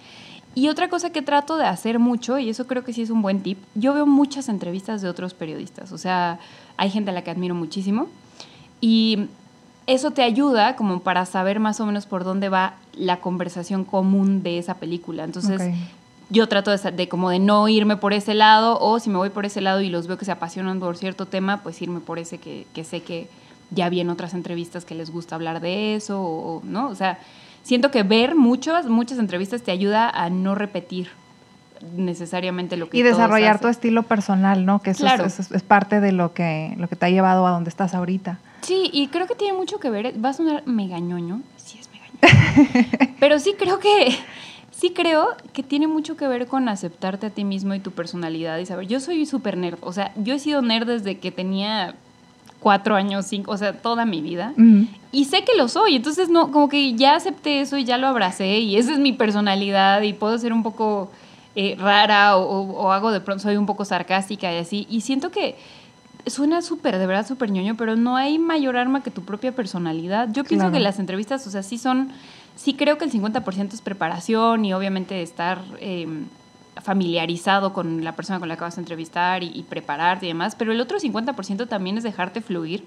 [0.55, 3.23] Y otra cosa que trato de hacer mucho, y eso creo que sí es un
[3.23, 6.39] buen tip, yo veo muchas entrevistas de otros periodistas, o sea,
[6.77, 8.09] hay gente a la que admiro muchísimo
[8.81, 9.29] y
[9.87, 14.43] eso te ayuda como para saber más o menos por dónde va la conversación común
[14.43, 15.25] de esa película.
[15.25, 15.61] Entonces,
[16.31, 19.31] yo trato de, de, como de no irme por ese lado o si me voy
[19.31, 22.19] por ese lado y los veo que se apasionan por cierto tema, pues irme por
[22.19, 23.29] ese que, que sé que
[23.71, 26.89] ya vi en otras entrevistas que les gusta hablar de eso, o, ¿no?
[26.89, 27.19] O sea,
[27.63, 31.11] siento que ver muchas, muchas entrevistas te ayuda a no repetir
[31.97, 36.33] necesariamente lo que y desarrollar tu estilo personal no que eso, es, parte de lo
[36.35, 38.38] que lo que te ha llevado a donde estás ahorita.
[38.62, 43.14] Sí y creo que tiene mucho que ver va a sonar megañoño sí es megañoño
[43.20, 44.16] pero sí creo que
[44.70, 48.59] sí creo que tiene mucho que ver con aceptarte a ti mismo y tu personalidad
[48.59, 51.94] y saber yo soy súper nerd o sea yo he sido nerd desde que tenía
[52.64, 54.55] cuatro años, cinco, o sea, toda mi vida.
[55.12, 58.09] Y sé que lo soy, entonces no, como que ya acepté eso y ya lo
[58.09, 61.12] abracé y esa es mi personalidad y puedo ser un poco
[61.57, 64.87] eh, rara o, hago de pronto, soy un poco sarcástica y así.
[64.90, 65.57] Y siento que
[66.27, 70.29] suena súper, de verdad, súper ñoño, pero no hay mayor arma que tu propia personalidad.
[70.33, 72.11] Yo pienso que las entrevistas, o sea, sí son,
[72.57, 75.61] sí creo que el 50% es preparación y obviamente estar...
[75.81, 76.27] Em,
[76.83, 80.73] familiarizado con la persona con la que vas a entrevistar y, prepararte y demás, pero
[80.73, 82.85] el otro 50% también es dejarte fluir,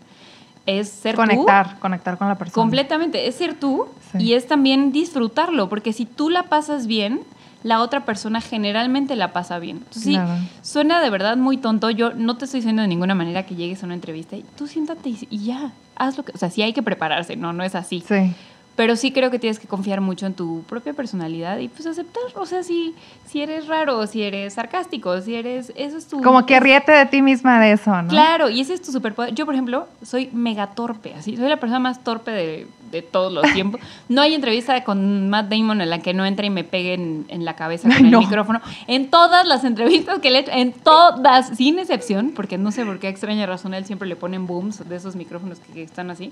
[0.66, 1.80] es ser conectar, tú.
[1.80, 2.62] Conectar con la persona.
[2.62, 3.88] Completamente, es ser tú
[4.20, 7.22] y es también disfrutarlo, porque si tú la pasas bien,
[7.68, 9.84] la otra persona generalmente la pasa bien.
[9.90, 10.18] sí,
[10.62, 11.90] suena de verdad muy tonto.
[11.90, 14.68] Yo no te estoy diciendo de ninguna manera que llegues a una entrevista y tú
[14.68, 16.32] siéntate y, ya, haz lo que...
[16.32, 18.04] O sea, sí hay que prepararse, no, no es así.
[18.08, 18.34] Sí.
[18.78, 22.22] Pero sí creo que tienes que confiar mucho en tu propia personalidad y pues aceptar,
[22.36, 22.94] o sea, si,
[23.26, 26.22] si eres raro, si eres sarcástico, si eres, eso es tu...
[26.22, 28.08] Como que ríete de ti misma de eso, ¿no?
[28.08, 29.34] Claro, y ese es tu superpoder.
[29.34, 33.34] Yo, por ejemplo, soy mega torpe, así, soy la persona más torpe de, de todos
[33.34, 33.82] los tiempos.
[34.10, 37.46] No hay entrevista con Matt Damon en la que no entre y me pegue en,
[37.46, 38.62] la cabeza con el micrófono.
[38.86, 42.86] En todas las entrevistas que le he hecho, en todas, sin excepción, porque no sé
[42.86, 46.32] por qué extraña razón él siempre le ponen booms de esos micrófonos que están así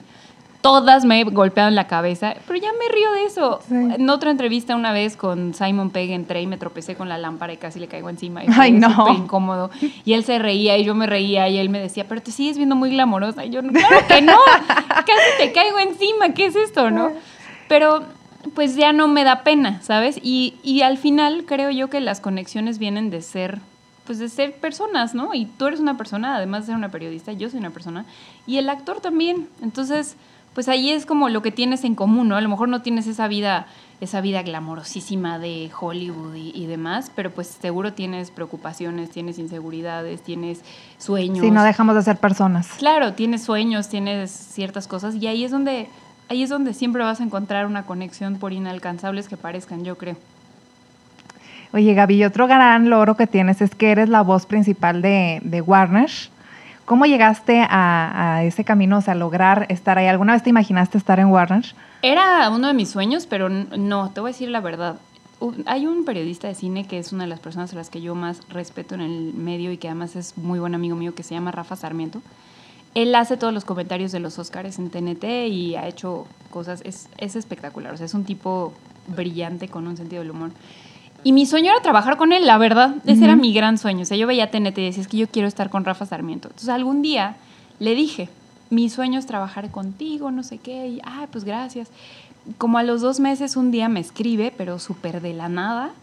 [0.66, 3.60] todas me he golpeado en la cabeza, pero ya me río de eso.
[3.70, 7.54] En otra entrevista una vez con Simon Pegg entré y me tropecé con la lámpara
[7.54, 8.44] y casi le caigo encima.
[8.44, 8.90] Y Ay, no.
[8.90, 9.70] Súper incómodo.
[10.06, 12.58] Y él se reía y yo me reía y él me decía, pero te sigues
[12.58, 13.46] viendo muy glamorosa.
[13.46, 17.12] Y yo, claro que no, casi te caigo encima, ¿qué es esto, no?
[17.68, 18.04] Pero
[18.56, 20.20] pues ya no me da pena, ¿sabes?
[20.24, 23.60] Y, y al final creo yo que las conexiones vienen de ser
[24.06, 25.34] pues de ser personas, ¿no?
[25.34, 28.06] Y tú eres una persona, además de ser una periodista, yo soy una persona,
[28.46, 29.50] y el actor también.
[29.64, 30.16] Entonces,
[30.56, 32.38] pues ahí es como lo que tienes en común, ¿no?
[32.38, 33.68] A lo mejor no tienes esa vida,
[34.00, 40.62] esa vida glamorosísima de Hollywood y, demás, pero pues seguro tienes preocupaciones, tienes inseguridades, tienes
[40.98, 41.40] sueños.
[41.40, 42.70] Sí, no dejamos de ser personas.
[42.78, 45.90] Claro, tienes sueños, tienes ciertas cosas, y ahí es donde,
[46.30, 50.16] ahí es donde siempre vas a encontrar una conexión por inalcanzables que parezcan, yo creo.
[51.74, 55.60] Oye, Gaby, otro gran logro que tienes es que eres la voz principal de, de
[55.60, 56.10] Warner.
[56.86, 60.06] ¿Cómo llegaste a, ese camino, o sea, lograr estar ahí?
[60.06, 61.66] ¿Alguna vez te imaginaste estar en Warner?
[62.04, 64.98] Era uno de mis sueños, pero no, te voy a decir la verdad.
[65.66, 68.14] Hay un periodista de cine que es una de las personas a las que yo
[68.14, 71.34] más respeto en el medio y que además es muy buen amigo mío que se
[71.34, 72.22] llama Rafa Sarmiento.
[72.94, 77.36] Él hace todos los comentarios de los Oscars en TNT y ha hecho cosas, es
[77.36, 78.74] espectacular, o sea, es un tipo
[79.08, 80.52] brillante con un sentido del humor.
[81.26, 82.98] Y mi sueño era trabajar con él, la verdad.
[83.08, 84.04] Ese era mi gran sueño.
[84.04, 86.50] O sea, yo veía TNT y decía, es que yo quiero estar con Rafa Sarmiento.
[86.50, 87.36] Entonces algún día
[87.80, 88.30] le dije,
[88.70, 90.88] mi sueño es trabajar contigo, no sé qué.
[90.88, 91.90] Y, ay, pues gracias.
[92.60, 95.94] Como a los dos meses un día me escribe, pero súper de la nada,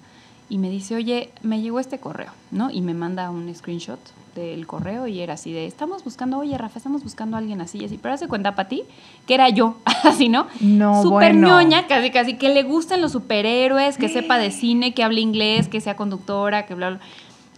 [0.49, 2.73] y me dice, oye, me llegó este correo, ¿no?
[2.73, 4.01] Y me manda un screenshot
[4.35, 7.79] del correo y era así de, estamos buscando, oye Rafa, estamos buscando a alguien así
[7.79, 8.85] y así, pero hace cuenta para ti
[9.27, 10.47] que era yo, así, ¿no?
[10.61, 11.49] No, Súper bueno.
[11.49, 15.69] ñoña, casi, casi, que le gusten los superhéroes, que sepa de cine, que hable inglés,
[15.69, 17.01] que sea conductora, que bla, bla.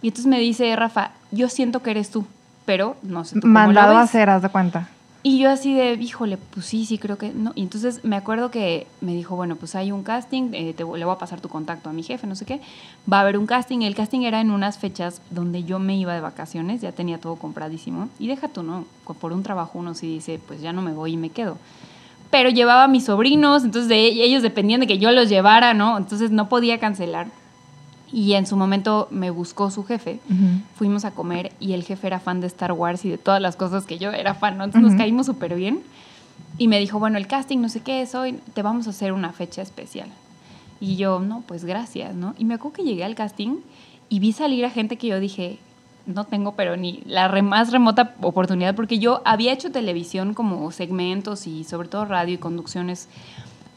[0.01, 2.25] Y entonces me dice, Rafa, yo siento que eres tú,
[2.65, 4.89] pero no sé tú cómo Mandado lo a hacer, haz de cuenta.
[5.27, 7.51] Y yo así de, híjole, pues sí, sí, creo que no.
[7.55, 11.03] Y entonces me acuerdo que me dijo, bueno, pues hay un casting, eh, te, le
[11.03, 12.61] voy a pasar tu contacto a mi jefe, no sé qué.
[13.11, 13.81] Va a haber un casting.
[13.81, 17.37] El casting era en unas fechas donde yo me iba de vacaciones, ya tenía todo
[17.37, 18.07] compradísimo.
[18.19, 18.85] Y deja tú, ¿no?
[19.19, 21.57] Por un trabajo uno sí dice, pues ya no me voy y me quedo.
[22.29, 25.97] Pero llevaba a mis sobrinos, entonces de ellos dependían de que yo los llevara, ¿no?
[25.97, 27.29] Entonces no podía cancelar.
[28.11, 30.19] Y en su momento me buscó su jefe.
[30.75, 33.55] Fuimos a comer y el jefe era fan de Star Wars y de todas las
[33.55, 34.63] cosas que yo era fan, ¿no?
[34.63, 35.81] Entonces nos caímos súper bien.
[36.57, 39.11] Y me dijo, bueno, el casting, no sé qué es hoy, te vamos a hacer
[39.11, 40.07] una fecha especial.
[40.79, 42.33] Y yo, no, pues gracias, ¿no?
[42.37, 43.57] Y me acuerdo que llegué al casting
[44.09, 45.57] y vi salir a gente que yo dije,
[46.05, 50.69] no tengo, pero ni la re- más remota oportunidad, porque yo había hecho televisión como
[50.71, 53.09] segmentos y sobre todo radio y conducciones,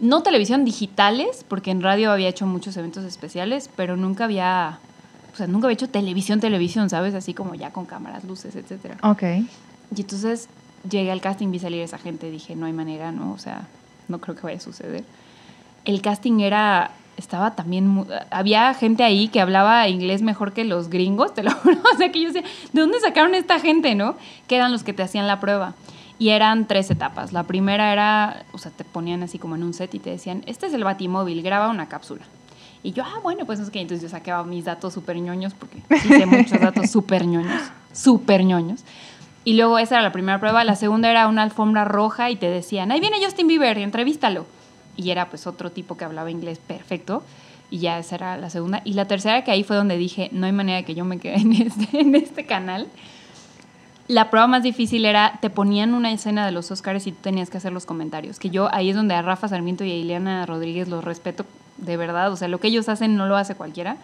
[0.01, 4.79] no televisión digitales, porque en radio había hecho muchos eventos especiales, pero nunca había,
[5.33, 7.15] o sea, nunca había hecho televisión, televisión, ¿sabes?
[7.15, 8.99] Así como ya con cámaras, luces, etcétera.
[9.03, 9.23] Ok.
[9.95, 10.49] Y entonces
[10.89, 13.33] llegué al casting, vi salir esa gente, dije, no hay manera, ¿no?
[13.33, 13.67] O sea,
[14.09, 15.05] no creo que vaya a suceder.
[15.85, 21.35] El casting era, estaba también, había gente ahí que hablaba inglés mejor que los gringos,
[21.35, 21.79] te lo juro.
[21.93, 24.17] O sea, que yo decía, ¿de dónde sacaron esta gente, no?
[24.47, 25.75] Que eran los que te hacían la prueba.
[26.19, 27.33] Y eran tres etapas.
[27.33, 30.43] La primera era, o sea, te ponían así como en un set y te decían,
[30.47, 32.23] este es el batimóvil, graba una cápsula.
[32.83, 33.81] Y yo, ah, bueno, pues no sé qué.
[33.81, 38.85] Entonces yo sacaba mis datos súper ñoños, porque sé muchos datos súper ñoños, súper ñoños.
[39.45, 40.65] Y luego esa era la primera prueba.
[40.65, 44.47] La segunda era una alfombra roja y te decían, ahí viene Justin Bieber, entrevístalo.
[44.97, 47.23] Y era pues otro tipo que hablaba inglés perfecto.
[47.71, 48.83] Y ya esa era la segunda.
[48.85, 51.37] Y la tercera que ahí fue donde dije, no hay manera que yo me quede
[51.37, 52.89] en este, en este canal.
[54.09, 57.51] La prueba más difícil era, te ponían una escena de los Oscars y tú tenías
[57.51, 58.39] que hacer los comentarios.
[58.39, 61.45] Que yo ahí es donde a Rafa Sarmiento y a Ileana Rodríguez los respeto
[61.77, 62.33] de verdad.
[62.33, 63.99] O sea, lo que ellos hacen no lo hace cualquiera.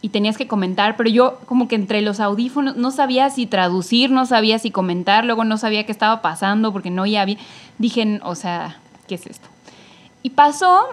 [0.00, 4.10] Y tenías que comentar, pero yo como que entre los audífonos no sabía si traducir,
[4.10, 7.36] no sabía si comentar, luego no sabía qué estaba pasando porque no ya había...
[7.78, 9.48] Dije, o sea, ¿qué es esto?
[10.22, 10.84] Y pasó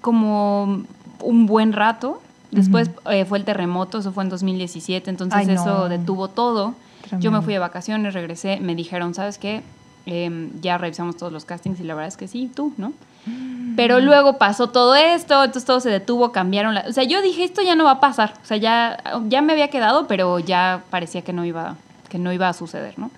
[0.00, 0.82] como
[1.22, 2.22] un buen rato.
[2.50, 5.52] Después eh, fue el terremoto, eso fue en 2017, entonces Ay, no.
[5.52, 6.74] eso detuvo todo.
[7.18, 9.62] Yo me fui de vacaciones, regresé, me dijeron, ¿sabes qué?
[10.06, 12.92] Em, ya revisamos todos los castings y la verdad es que sí, tú, ¿no?
[13.76, 16.84] Pero luego pasó todo esto, entonces todo se detuvo, cambiaron la...
[16.88, 18.34] O sea, yo dije, esto ya no va a pasar.
[18.42, 21.76] O sea, ya, ya me había quedado, pero ya parecía que no, iba,
[22.08, 23.10] que no iba a suceder, ¿no?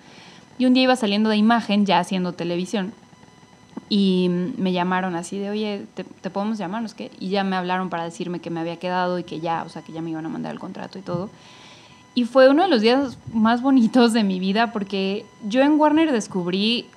[0.57, 2.93] Y un día iba saliendo de imagen, ya haciendo televisión,
[3.89, 6.81] y mm, me llamaron así de, oye, ¿te, te podemos llamar?
[6.81, 7.11] No sé qué.
[7.19, 9.81] Y ya me hablaron para decirme que me había quedado y que ya, o sea,
[9.81, 11.29] que ya me iban a mandar el contrato y todo.
[12.13, 16.11] Y fue uno de los días más bonitos de mi vida porque yo en Warner
[16.11, 16.87] descubrí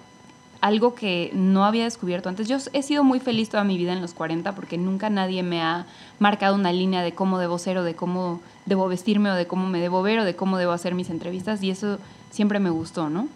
[0.60, 2.48] algo que no había descubierto antes.
[2.48, 5.60] Yo he sido muy feliz toda mi vida en los 40 porque nunca nadie me
[5.60, 5.86] ha
[6.18, 9.68] marcado una línea de cómo debo ser o de cómo debo vestirme o de cómo
[9.68, 11.98] me debo ver o de cómo debo hacer mis entrevistas y eso
[12.30, 13.28] siempre me gustó, ¿no?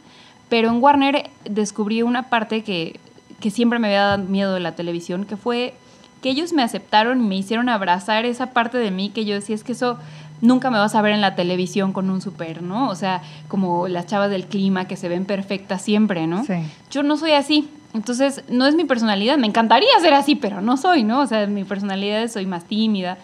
[0.48, 2.98] Pero en Warner descubrí una parte que,
[3.40, 5.74] que siempre me había dado miedo de la televisión, que fue
[6.22, 9.54] que ellos me aceptaron y me hicieron abrazar esa parte de mí que yo decía,
[9.54, 9.98] es que eso
[10.40, 12.88] nunca me vas a ver en la televisión con un super, ¿no?
[12.88, 16.44] O sea, como las chavas del clima que se ven perfectas siempre, ¿no?
[16.44, 16.54] Sí.
[16.90, 17.68] Yo no soy así.
[17.94, 19.38] Entonces, no es mi personalidad.
[19.38, 21.20] Me encantaría ser así, pero no soy, ¿no?
[21.20, 23.16] O sea, mi personalidad es soy más tímida.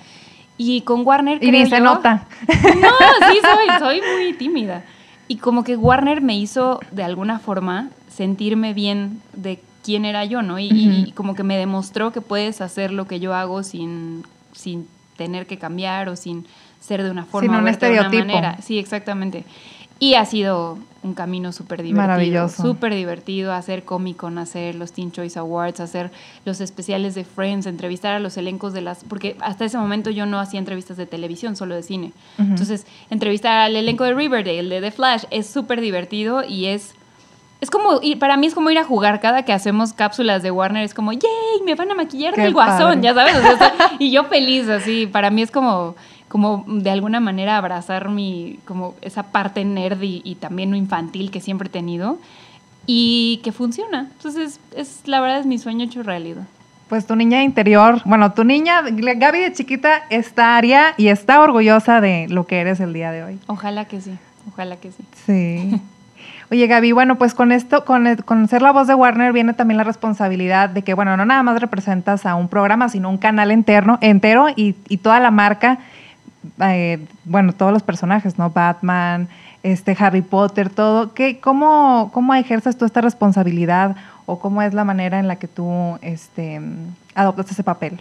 [0.56, 1.42] Y con Warner.
[1.42, 2.26] Y ni se yo- nota.
[2.48, 4.84] No, sí soy, soy muy tímida.
[5.28, 10.42] Y como que Warner me hizo, de alguna forma, sentirme bien de quién era yo,
[10.42, 10.58] ¿no?
[10.58, 10.68] Y,
[11.06, 14.86] y como que me demostró que puedes hacer lo que yo hago sin, sin
[15.16, 16.46] tener que cambiar o sin
[16.84, 18.58] ser de una forma Sin un de una manera.
[18.60, 19.44] Sí, exactamente.
[19.98, 22.06] Y ha sido un camino súper divertido.
[22.06, 22.62] Maravilloso.
[22.62, 26.10] Súper divertido hacer Comic Con, hacer los Teen Choice Awards, hacer
[26.44, 29.04] los especiales de Friends, entrevistar a los elencos de las...
[29.04, 32.12] Porque hasta ese momento yo no hacía entrevistas de televisión, solo de cine.
[32.38, 36.94] Entonces, entrevistar al elenco de Riverdale, de The Flash, es súper divertido y es...
[37.60, 40.50] Es como, ir, para mí es como ir a jugar cada que hacemos cápsulas de
[40.50, 41.62] Warner, es como, ¡yay!
[41.64, 43.36] Me van a maquillar del guasón, ya sabes.
[43.36, 45.06] O sea, y yo feliz, así.
[45.06, 45.94] Para mí es como,
[46.34, 51.40] como de alguna manera abrazar mi, como esa parte nerd y, y también infantil que
[51.40, 52.18] siempre he tenido
[52.86, 54.08] y que funciona.
[54.16, 56.42] Entonces, es, la verdad es mi sueño hecho realidad.
[56.88, 62.26] Pues tu niña interior, bueno, tu niña, Gaby de chiquita, estaría y está orgullosa de
[62.28, 63.38] lo que eres el día de hoy.
[63.46, 64.10] Ojalá que sí,
[64.52, 65.04] ojalá que sí.
[65.26, 65.80] Sí.
[66.50, 69.54] Oye, Gaby, bueno, pues con esto, con, el- con ser la voz de Warner viene
[69.54, 73.18] también la responsabilidad de que, bueno, no nada más representas a un programa, sino un
[73.18, 75.78] canal interno, entero y, y toda la marca,
[76.60, 78.50] eh, bueno, todos los personajes, ¿no?
[78.50, 79.28] Batman,
[79.62, 81.14] este, Harry Potter, todo.
[81.14, 85.48] ¿Qué, cómo, ¿Cómo ejerces tú esta responsabilidad o cómo es la manera en la que
[85.48, 86.60] tú este,
[87.14, 88.00] adoptas ese papel?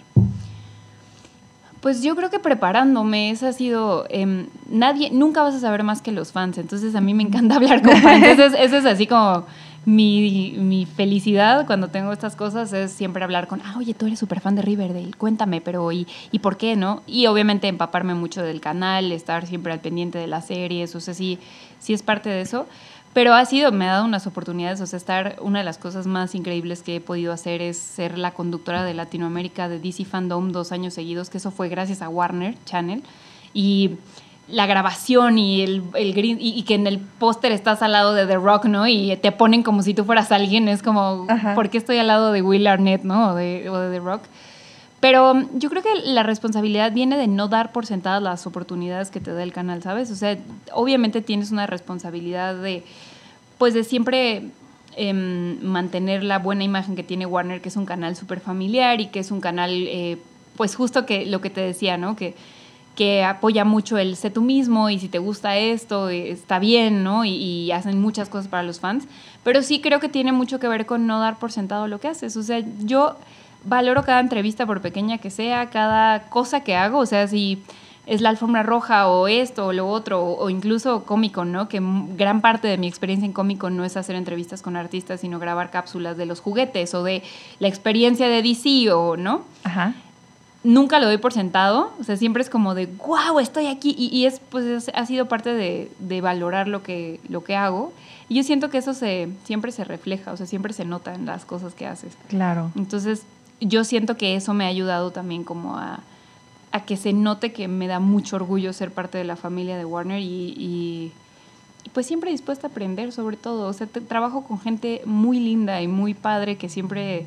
[1.81, 6.01] Pues yo creo que preparándome, esa ha sido, em, nadie, nunca vas a saber más
[6.01, 8.85] que los fans, entonces a mí me encanta hablar con fans, ese es, ese es
[8.85, 9.45] así como
[9.86, 14.19] mi, mi felicidad cuando tengo estas cosas, es siempre hablar con, ah, oye, tú eres
[14.19, 17.03] súper fan de Riverdale, cuéntame, pero ¿y, ¿y por qué, no?
[17.05, 21.13] Y obviamente empaparme mucho del canal, estar siempre al pendiente de las series, o sea,
[21.13, 21.39] sí,
[21.79, 22.67] sí es parte de eso.
[23.13, 26.07] Pero ha sido, me ha dado unas oportunidades, o sea, estar, una de las cosas
[26.07, 30.51] más increíbles que he podido hacer es ser la conductora de Latinoamérica de DC Fandom
[30.51, 33.03] dos años seguidos, que eso fue gracias a Warner Channel.
[33.53, 33.97] Y
[34.47, 38.13] la grabación y el, el green, y, y que en el póster estás al lado
[38.13, 38.87] de The Rock, ¿no?
[38.87, 41.55] Y te ponen como si tú fueras alguien, es como, Ajá.
[41.55, 43.31] ¿por qué estoy al lado de Will Arnett, ¿no?
[43.31, 44.23] O de, o de The Rock.
[44.99, 49.11] Pero mm, yo creo que la responsabilidad viene de no dar por sentadas las oportunidades
[49.11, 50.11] que te da el canal, ¿sabes?
[50.11, 50.37] O sea,
[50.73, 52.83] obviamente tienes una responsabilidad de,
[53.57, 54.49] pues de siempre
[54.97, 59.07] em, mantener la buena imagen que tiene Warner, que es un canal súper familiar y
[59.07, 60.17] que es un canal, eh,
[60.57, 62.17] pues justo que lo que te decía, ¿no?
[62.17, 62.35] Que,
[62.95, 67.03] que apoya mucho el sé tú mismo y si te gusta esto, eh, está bien,
[67.03, 67.25] ¿no?
[67.25, 69.07] Y, hacen muchas cosas para los fans.
[69.43, 72.07] Pero sí creo que tiene mucho que ver con no dar por sentado lo que
[72.07, 72.37] haces.
[72.37, 73.15] O sea, yo
[73.65, 77.63] valoro cada entrevista por pequeña que sea, cada cosa que hago, o sea, si
[78.05, 81.69] es la alfombra roja o esto o lo otro, o, o incluso Comic Con, ¿no?
[81.69, 81.81] Que
[82.15, 85.39] gran parte de mi experiencia en Comic Con no es hacer entrevistas con artistas, sino
[85.39, 87.23] grabar cápsulas de los juguetes o de
[87.59, 89.43] la experiencia de DC o, ¿no?
[89.63, 89.95] Ajá.
[90.64, 94.07] Nunca lo doy por sentado, o sea, siempre es como de, wow, estoy aquí, y,
[94.16, 97.91] y es, pues, es- ha sido parte de, de valorar lo que, lo que hago,
[98.30, 101.26] y yo siento que eso se, siempre se refleja, o sea, siempre se nota en
[101.26, 102.14] las cosas que haces.
[102.30, 102.72] Claro.
[102.76, 103.24] Entonces,
[103.59, 105.99] yo siento que eso me ha ayudado también como a,
[106.72, 109.86] a que se note que me da mucho orgullo ser parte de la familia de
[109.86, 110.26] Warner y,
[110.57, 111.11] y-
[111.86, 113.68] y, pues siempre dispuesta a aprender sobre todo.
[113.68, 117.26] O sea, te- trabajo con gente muy linda y muy padre que siempre,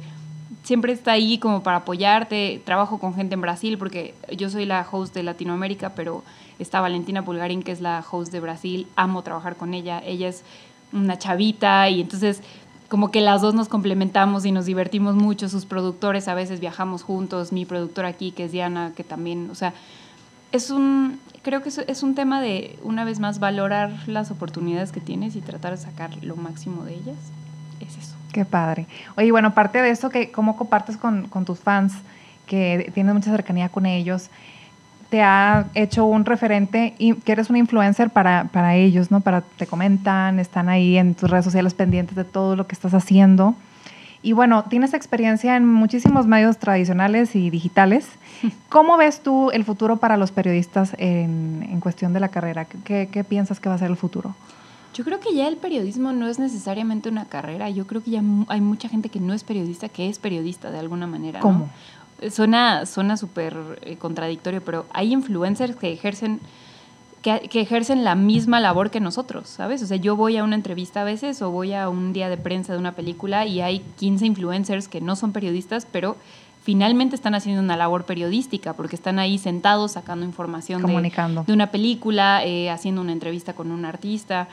[0.67, 2.61] siempre está ahí como para apoyarte.
[2.65, 6.25] Trabajo con gente en Brasil porque yo soy la host de Latinoamérica, pero
[6.59, 8.89] está Valentina Pulgarín que es la host de Brasil.
[8.97, 10.03] Amo trabajar con ella.
[10.05, 10.43] Ella es
[10.93, 12.43] una chavita y entonces
[12.89, 15.49] como que las dos nos complementamos y nos divertimos mucho.
[15.49, 17.53] Sus productores a veces viajamos juntos.
[17.53, 19.73] Mi productora aquí, que es Diana, que también, o sea,
[20.51, 25.01] es un, creo que es, un tema de, una vez más, valorar las oportunidades que
[25.01, 27.19] tienes y tratar de sacar lo máximo de ellas.
[28.33, 28.87] Qué padre.
[29.17, 31.95] Oye, bueno, aparte de eso, que ¿cómo compartes con, con tus fans,
[32.47, 34.31] que tienes mucha cercanía con ellos?
[35.11, 39.21] Te ha hecho un referente y que eres un influencer para, para ellos, ¿no?
[39.21, 42.93] Para, te comentan, están ahí en tus redes sociales pendientes de todo lo que estás
[42.93, 43.55] haciendo.
[44.23, 48.09] Y bueno, tienes experiencia en muchísimos medios tradicionales y digitales.
[48.69, 52.65] ¿Cómo ves tú el futuro para los periodistas en, en cuestión de la carrera?
[52.65, 54.35] ¿Qué, ¿Qué piensas que va a ser el futuro?
[54.97, 57.69] Yo creo que ya el periodismo no es necesariamente una carrera.
[57.69, 60.79] Yo creo que ya hay mucha gente que no es periodista, que es periodista de
[60.79, 61.41] alguna manera.
[61.41, 61.43] ¿no?
[61.43, 61.69] ¿Cómo?
[62.31, 66.41] Suena suena súper eh, contradictorio, pero hay influencers que ejercen
[67.21, 69.83] que, ejercen la misma labor que nosotros, ¿sabes?
[69.83, 72.39] O sea, yo voy a una entrevista a veces o voy a un día de
[72.39, 76.17] prensa de una película y hay 15 influencers que no son periodistas, pero
[76.63, 81.13] finalmente están haciendo una labor periodística porque están ahí sentados sacando información de,
[81.47, 84.49] de, una película, eh, haciendo una entrevista con un artista.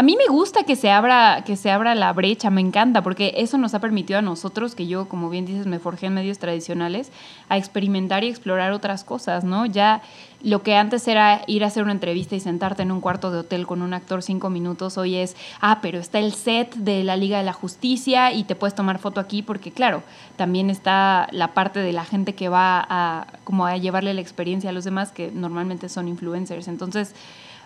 [0.00, 3.34] A mí me gusta que se abra que se abra la brecha, me encanta porque
[3.36, 6.38] eso nos ha permitido a nosotros que yo, como bien dices, me forjé en medios
[6.38, 7.12] tradicionales
[7.50, 9.66] a experimentar y explorar otras cosas, ¿no?
[9.66, 10.00] Ya
[10.42, 13.40] lo que antes era ir a hacer una entrevista y sentarte en un cuarto de
[13.40, 17.18] hotel con un actor cinco minutos, hoy es, ah, pero está el set de la
[17.18, 20.02] Liga de la Justicia y te puedes tomar foto aquí porque, claro,
[20.36, 24.72] también está la parte de la gente que va como a llevarle la experiencia a
[24.72, 26.68] los demás, que normalmente son influencers.
[26.68, 27.14] Entonces,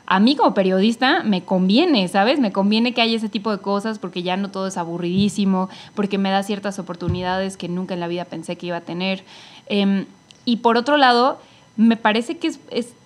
[0.07, 2.39] a mí como periodista me conviene, ¿sabes?
[2.39, 6.19] Me conviene que haya ese tipo de cosas porque ya no todo es aburridísimo, porque
[6.19, 9.25] me da ciertas oportunidades que nunca en la vida pensé que iba a tener.
[9.67, 10.05] Em,
[10.45, 11.39] y por otro lado,
[11.77, 12.53] me parece que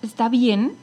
[0.01, 0.73] está bien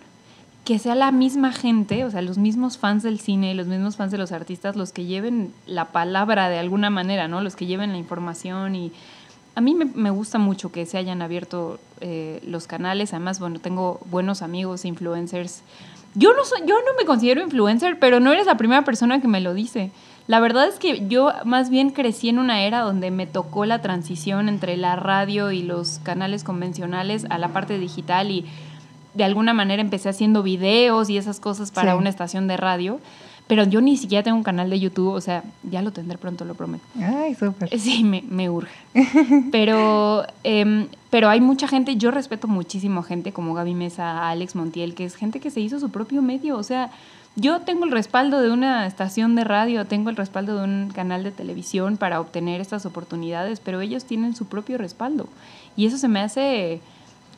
[0.64, 4.10] que sea la misma gente, o sea, los mismos fans del cine, los mismos fans
[4.10, 7.40] de los artistas, los que lleven la palabra de alguna manera, ¿no?
[7.40, 8.90] Los que lleven la información y
[9.54, 13.14] a mí me, gusta mucho que se hayan abierto eh, los canales.
[13.14, 15.62] Además, bueno, tengo buenos amigos, influencers
[16.16, 19.28] yo no, soy, yo no me considero influencer, pero no eres la primera persona que
[19.28, 19.90] me lo dice.
[20.26, 23.80] La verdad es que yo más bien crecí en una era donde me tocó la
[23.80, 28.44] transición entre la radio y los canales convencionales a la parte digital y
[29.14, 32.98] de alguna manera empecé haciendo videos y esas cosas para una estación de radio.
[33.46, 36.44] Pero yo ni siquiera tengo un canal de YouTube, o sea, ya lo tendré pronto,
[36.44, 36.84] lo prometo.
[37.00, 37.68] Ay, súper.
[37.78, 38.74] Sí, me, me urge.
[39.52, 44.56] pero, em, pero hay mucha gente, yo respeto muchísimo a gente como Gaby Mesa, Alex
[44.56, 46.56] Montiel, que es gente que se hizo su propio medio.
[46.56, 46.90] O sea,
[47.36, 51.22] yo tengo el respaldo de una estación de radio, tengo el respaldo de un canal
[51.22, 55.28] de televisión para obtener estas oportunidades, pero ellos tienen su propio respaldo.
[55.76, 56.80] Y eso se me hace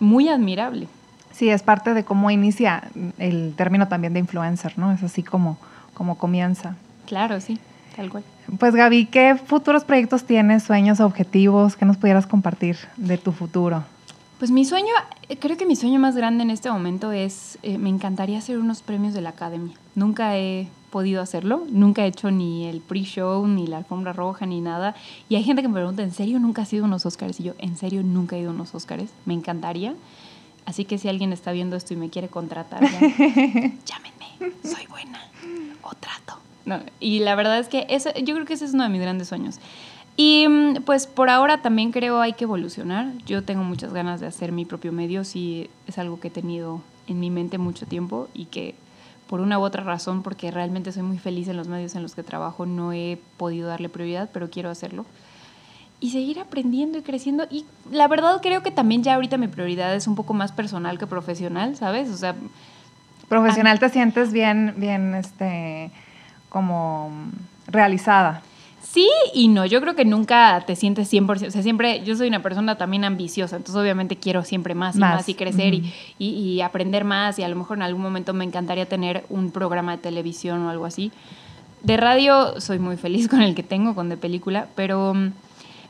[0.00, 0.88] muy admirable.
[1.32, 4.92] Sí, es parte de cómo inicia el término también de influencer, ¿no?
[4.92, 5.58] Es así como
[5.98, 6.76] como comienza.
[7.06, 7.58] Claro, sí,
[7.96, 8.22] tal cual.
[8.58, 11.76] Pues Gaby, ¿qué futuros proyectos tienes, sueños, objetivos?
[11.76, 13.82] ¿Qué nos pudieras compartir de tu futuro?
[14.38, 14.92] Pues mi sueño,
[15.40, 18.82] creo que mi sueño más grande en este momento es, eh, me encantaría hacer unos
[18.82, 19.74] premios de la academia.
[19.96, 24.60] Nunca he podido hacerlo, nunca he hecho ni el pre-show, ni la alfombra roja, ni
[24.60, 24.94] nada.
[25.28, 27.40] Y hay gente que me pregunta, ¿en serio nunca has ido a unos Oscars?
[27.40, 29.10] Y yo, ¿en serio nunca he ido a unos Oscars?
[29.26, 29.94] Me encantaría.
[30.64, 35.18] Así que si alguien está viendo esto y me quiere contratar, llámenme, soy buena
[35.90, 36.38] o trato.
[37.00, 39.28] y la verdad es que eso, yo creo que ese es uno de mis grandes
[39.28, 39.58] sueños.
[40.16, 43.12] Y mm, pues por ahora también creo hay que evolucionar.
[43.24, 46.82] Yo tengo muchas ganas de hacer mi propio medio, sí es algo que he tenido
[47.06, 48.74] en mi mente mucho tiempo y que
[49.28, 52.14] por una u otra razón, porque realmente soy muy feliz en los medios en los
[52.14, 55.06] que trabajo, no he podido darle prioridad, pero quiero hacerlo.
[56.00, 57.44] Y seguir aprendiendo y creciendo.
[57.50, 60.98] Y la verdad creo que también ya ahorita mi prioridad es un poco más personal
[60.98, 62.10] que profesional, ¿sabes?
[62.10, 62.34] O sea,
[63.28, 65.90] Profesional te sientes bien, bien, este,
[66.48, 67.10] como
[67.66, 68.42] realizada.
[68.80, 72.28] Sí y no, yo creo que nunca te sientes 100%, o sea, siempre, yo soy
[72.28, 76.60] una persona también ambiciosa, entonces obviamente quiero siempre más y más, y crecer y, y,
[76.62, 79.98] aprender más y a lo mejor en algún momento me encantaría tener un programa de
[79.98, 81.12] televisión o algo así.
[81.82, 85.14] De radio soy muy feliz con el que tengo, con de película, pero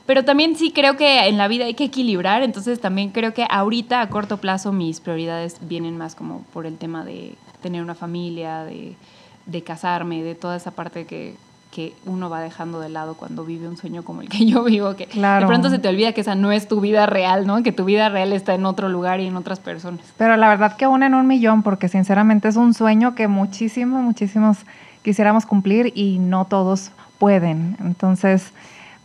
[0.08, 3.46] pero también sí creo que en la vida hay que equilibrar, entonces también creo que
[3.50, 7.94] ahorita a corto plazo mis prioridades vienen más como por el tema de tener una
[7.94, 8.96] familia, de,
[9.44, 11.36] de casarme, de toda esa parte que,
[11.70, 14.96] que uno va dejando de lado cuando vive un sueño como el que yo vivo,
[14.96, 17.62] que de pronto se te olvida que esa no es tu vida real, ¿no?
[17.62, 20.00] Que tu vida real está en otro lugar y en otras personas.
[20.16, 24.02] Pero la verdad que una en un millón, porque sinceramente es un sueño que muchísimos,
[24.02, 24.56] muchísimos
[25.02, 27.76] quisiéramos cumplir y no todos pueden.
[27.80, 28.54] Entonces,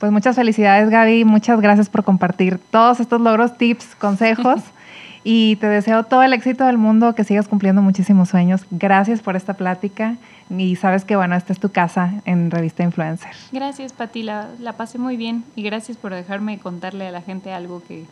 [0.04, 4.62] pues muchas felicidades Gaby, muchas gracias por compartir todos estos logros, tips, consejos
[5.24, 8.66] y te deseo todo el éxito del mundo, que sigas cumpliendo muchísimos sueños.
[8.70, 10.18] Gracias por esta plática
[10.50, 13.32] y sabes que bueno, esta es tu casa en Revista Influencer.
[13.54, 17.54] Gracias Pati, la, la pasé muy bien y gracias por dejarme contarle a la gente
[17.54, 18.04] algo que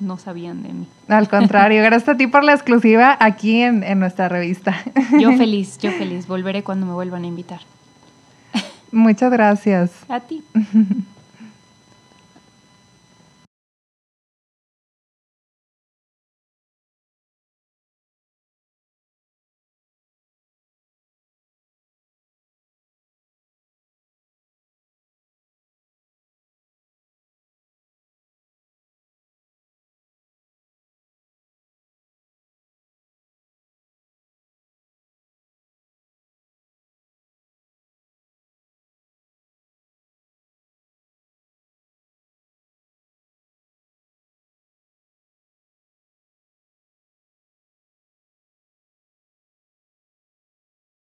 [0.00, 0.86] no sabían de mí.
[1.08, 4.74] Al contrario, gracias a ti por la exclusiva aquí en, en nuestra revista.
[5.20, 6.26] Yo feliz, yo feliz.
[6.26, 7.60] Volveré cuando me vuelvan a invitar.
[8.90, 9.90] Muchas gracias.
[10.08, 10.42] A ti.